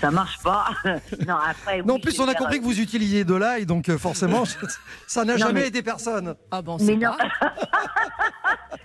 [0.00, 0.66] Ça, marche pas.
[1.26, 1.82] non, après.
[1.82, 4.44] Non, en oui, plus, on a compris que vous utilisiez de l'ail, donc euh, forcément,
[5.06, 6.34] ça n'a jamais mais- été personne.
[6.50, 7.12] Ah bon, Mais non.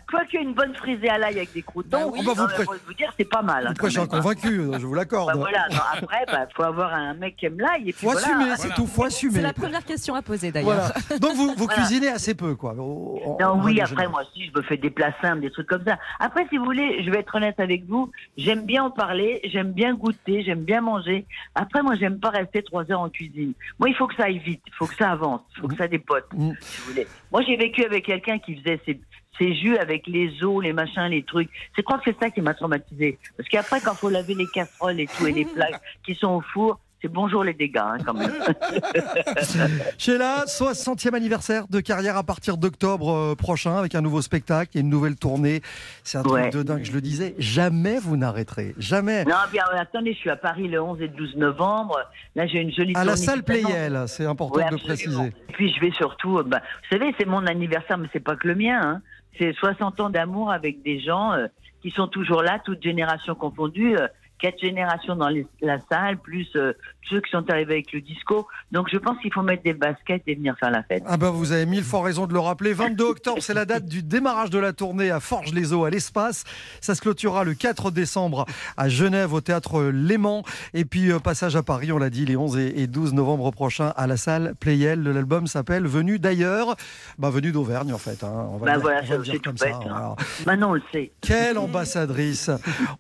[0.10, 2.20] Quoique une bonne frisée à l'ail avec des croutons, oui.
[2.22, 3.68] Ah bah, vous pré- vous dire, c'est pas mal.
[3.68, 5.28] Vous prêchez un convaincu, je vous l'accorde.
[5.28, 5.68] Bah, voilà.
[5.70, 7.90] non, après, bah, faut avoir un mec qui aime l'ail.
[7.90, 8.26] et puis Faut voilà.
[8.26, 9.34] assumer, c'est tout, faut assumer.
[9.36, 10.94] C'est la première question à poser d'ailleurs.
[11.10, 11.20] Voilà.
[11.20, 11.74] Donc vous, vous Voilà.
[11.82, 12.72] cuisinez assez peu, quoi.
[12.72, 15.68] en- Non, en oui, après, moi aussi, je me fais des plats simples, des trucs
[15.68, 15.98] comme ça.
[16.20, 19.72] Après, si vous voulez, je vais être honnête avec vous, j'aime bien en parler, j'aime
[19.72, 21.26] bien goûter, j'aime bien manger.
[21.56, 23.54] Après, moi, j'aime pas rester trois heures en cuisine.
[23.80, 25.76] Moi, il faut que ça aille vite, il faut que ça avance, il faut que
[25.76, 26.52] ça dépote, Mm.
[26.60, 27.08] si vous voulez.
[27.32, 29.00] Moi, j'ai vécu avec quelqu'un qui faisait ses,
[29.38, 31.50] ses jus avec les os, les machins, les trucs.
[31.76, 33.18] Je crois que c'est ça qui m'a traumatisé.
[33.38, 36.42] Parce qu'après, quand faut laver les casseroles et tout, et les plats qui sont au
[36.42, 38.32] four, c'est bonjour les dégâts, hein, quand même.
[39.98, 44.82] Sheila, 60e anniversaire de carrière à partir d'octobre euh, prochain avec un nouveau spectacle et
[44.82, 45.62] une nouvelle tournée.
[46.04, 46.50] C'est un truc Ouais.
[46.50, 47.36] de dingue, je le disais.
[47.38, 48.74] Jamais vous n'arrêterez.
[48.78, 49.26] Jamais.
[49.26, 51.98] Non, bien, attendez, je suis à Paris le 11 et le 12 novembre.
[52.36, 53.44] Là, j'ai une jolie À la salle.
[53.44, 55.28] Playel, c'est important Ouais, de préciser.
[55.50, 58.36] Et puis, je vais surtout, euh, bah, vous savez, c'est mon anniversaire, mais c'est pas
[58.36, 58.80] que le mien.
[58.84, 59.02] Hein.
[59.40, 61.48] C'est 60 ans d'amour avec des gens euh,
[61.82, 63.96] qui sont toujours là, toutes générations confondues.
[63.98, 64.08] euh,
[64.40, 66.74] quatre générations dans les- la salle, plus euh,
[67.10, 68.48] ceux qui sont arrivés avec le disco.
[68.72, 71.04] Donc, je pense qu'il faut mettre des baskets et venir faire la fête.
[71.08, 72.74] Ah bah vous avez mille fois raison de le rappeler.
[72.74, 76.44] 22 octobre, c'est la date du démarrage de la tournée à Forges-les-Eaux, à l'espace.
[76.82, 80.44] Ça se clôturera le 4 décembre à Genève, au théâtre Léman.
[80.74, 83.50] Et puis euh, passage à Paris, on l'a dit, les 11 et et 12 novembre
[83.52, 85.02] prochains à la salle Playel.
[85.04, 86.76] L'album s'appelle Venu d'ailleurs.
[87.18, 88.24] Bah venu d'Auvergne en fait.
[88.24, 88.48] hein.
[88.52, 89.74] On va Bah voilà, on va dire tout comme bête.
[89.86, 89.90] ça.
[89.90, 90.16] hein.
[90.46, 91.12] Maintenant, on le sait.
[91.22, 92.52] Quelle ambassadrice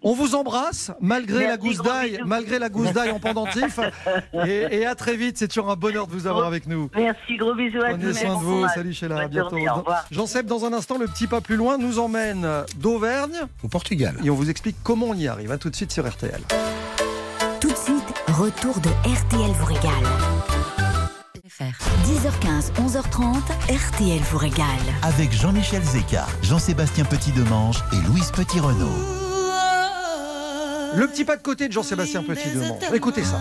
[0.01, 3.79] On vous embrasse malgré Merci, la gousse d'ail, malgré la gousse d'ail en pendentif.
[4.45, 6.89] Et, et à très vite, c'est toujours un bonheur de vous avoir avec nous.
[6.95, 7.97] Merci, gros bisous à tous.
[7.99, 8.67] Prenez soin de vous.
[8.73, 9.57] Salut Sheila, à bientôt.
[10.11, 12.47] Jean-Seb, dans un instant, le petit pas plus loin nous emmène
[12.77, 14.15] d'Auvergne Au Portugal.
[14.23, 15.51] et on vous explique comment on y arrive.
[15.51, 16.39] À tout de suite sur RTL.
[17.59, 19.91] Tout de suite, retour de RTL vous régale.
[22.05, 23.35] 10h15, 11h30,
[23.69, 24.65] RTL vous régale.
[25.01, 29.26] Avec Jean-Michel Zeka, Jean-Sébastien Petit-Demange et Louise Petit-Renault.
[30.95, 32.79] Le petit pas de côté de Jean-Sébastien Petit-Demange.
[32.93, 33.39] Écoutez ça.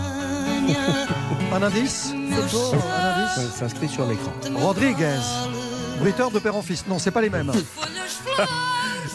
[1.53, 2.13] Un indice
[2.51, 4.31] beau, un indice s'inscrit sur l'écran.
[4.55, 5.19] Rodriguez.
[5.99, 6.85] Bruiteur de père en fils.
[6.87, 7.51] Non, c'est pas les mêmes.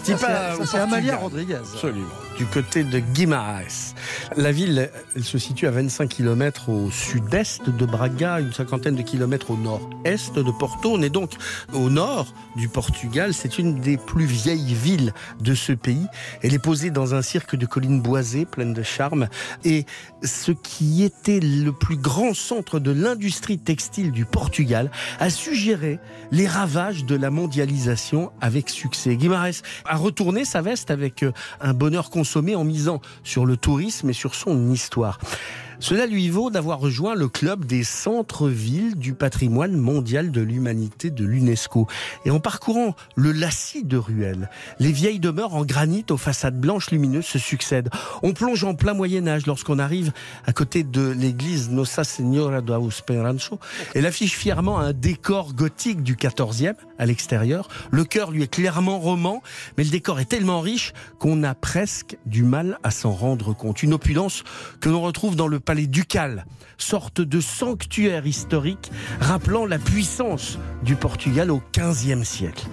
[0.03, 1.16] C'est- Amalia.
[1.16, 1.55] Rodriguez.
[1.57, 2.07] Absolument.
[2.38, 3.94] Du côté de Guimarães.
[4.36, 9.03] La ville, elle se situe à 25 km au sud-est de Braga, une cinquantaine de
[9.03, 10.92] kilomètres au nord-est de Porto.
[10.94, 11.32] On est donc
[11.74, 13.34] au nord du Portugal.
[13.34, 16.07] C'est une des plus vieilles villes de ce pays.
[16.42, 19.28] Elle est posée dans un cirque de collines boisées, pleines de charme.
[19.64, 19.84] Et
[20.22, 24.90] ce qui était le plus grand centre de l'industrie textile du Portugal
[25.20, 26.00] a suggéré
[26.30, 29.16] les ravages de la mondialisation avec succès.
[29.16, 29.62] Guimarães
[29.93, 34.14] a retourné sa veste avec euh, un bonheur consommé en misant sur le tourisme et
[34.14, 35.18] sur son histoire.
[35.82, 41.24] Cela lui vaut d'avoir rejoint le club des centres-villes du patrimoine mondial de l'humanité de
[41.24, 41.88] l'UNESCO.
[42.24, 46.92] Et en parcourant le lacis de ruelles, les vieilles demeures en granit aux façades blanches
[46.92, 47.90] lumineuses se succèdent.
[48.22, 50.12] On plonge en plein Moyen Âge lorsqu'on arrive
[50.46, 53.58] à côté de l'église Nossa Senhora do Esperanço.
[53.96, 57.66] Elle affiche fièrement un décor gothique du 14e à l'extérieur.
[57.90, 59.42] Le cœur lui est clairement roman,
[59.76, 63.82] mais le décor est tellement riche qu'on a presque du mal à s'en rendre compte.
[63.82, 64.44] Une opulence
[64.80, 66.44] que l'on retrouve dans le palais ducal,
[66.76, 68.92] sorte de sanctuaire historique
[69.22, 72.66] rappelant la puissance du Portugal au 15e siècle.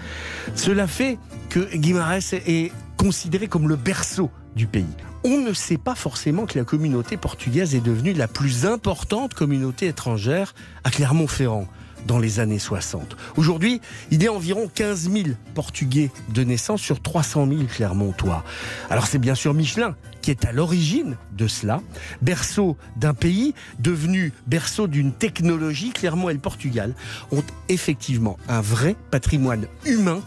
[0.53, 4.83] Cela fait que Guimarães est considéré comme le berceau du pays.
[5.23, 9.87] On ne sait pas forcément que la communauté portugaise est devenue la plus importante communauté
[9.87, 11.69] étrangère à Clermont-Ferrand
[12.09, 13.15] dans les années 60.
[13.37, 18.43] Aujourd'hui, il y a environ 15 000 Portugais de naissance sur 300 000 Clermontois.
[18.89, 21.81] Alors c'est bien sûr Michelin qui est à l'origine de cela,
[22.23, 25.91] berceau d'un pays devenu berceau d'une technologie.
[25.91, 26.95] Clermont et le Portugal
[27.31, 30.21] ont effectivement un vrai patrimoine humain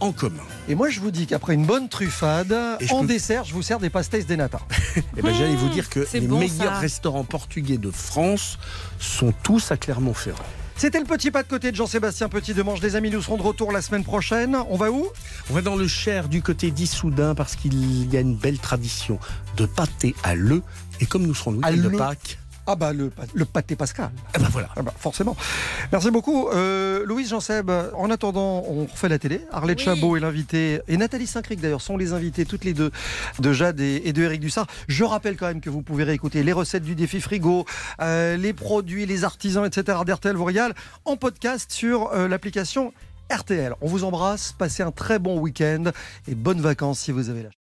[0.00, 0.42] en commun.
[0.68, 3.62] Et moi, je vous dis qu'après une bonne truffade, Et en peux- dessert, je vous
[3.62, 4.60] sers des pastéis de nata.
[5.16, 6.78] Eh ben, J'allais vous dire que les bon, meilleurs ça.
[6.78, 8.58] restaurants portugais de France
[9.00, 10.44] sont tous à Clermont-Ferrand.
[10.76, 12.82] C'était le petit pas de côté de Jean-Sébastien Petit-Demange.
[12.82, 14.56] Les amis, nous serons de retour la semaine prochaine.
[14.68, 15.06] On va où?
[15.50, 19.18] On va dans le Cher du côté d'Issoudun parce qu'il y a une belle tradition
[19.56, 20.62] de pâté à l'œuf.
[21.00, 24.10] Et comme nous serons le À week-end de Pâques, Ah bah le, le pâté Pascal.
[24.32, 24.68] Ah bah voilà.
[24.76, 25.36] Ah bah, forcément.
[25.92, 26.48] Merci beaucoup.
[26.48, 29.42] Euh, Louise Jean-Seb, en attendant, on refait la télé.
[29.52, 29.84] Arlette Oui.
[29.84, 32.90] Chabot est l'invitée, et Nathalie Saint-Cric d'ailleurs sont les invités, toutes les deux,
[33.38, 34.66] de Jade et, et de Eric Dussard.
[34.88, 37.66] Je rappelle quand même que vous pouvez réécouter les recettes du défi frigo,
[38.00, 39.98] euh, les produits, les artisans, etc.
[40.06, 42.92] d'RTL vous régale en podcast sur euh, l'application
[43.30, 43.74] RTL.
[43.80, 45.84] On vous embrasse, passez un très bon week-end
[46.28, 47.63] et bonnes vacances si vous avez la chance.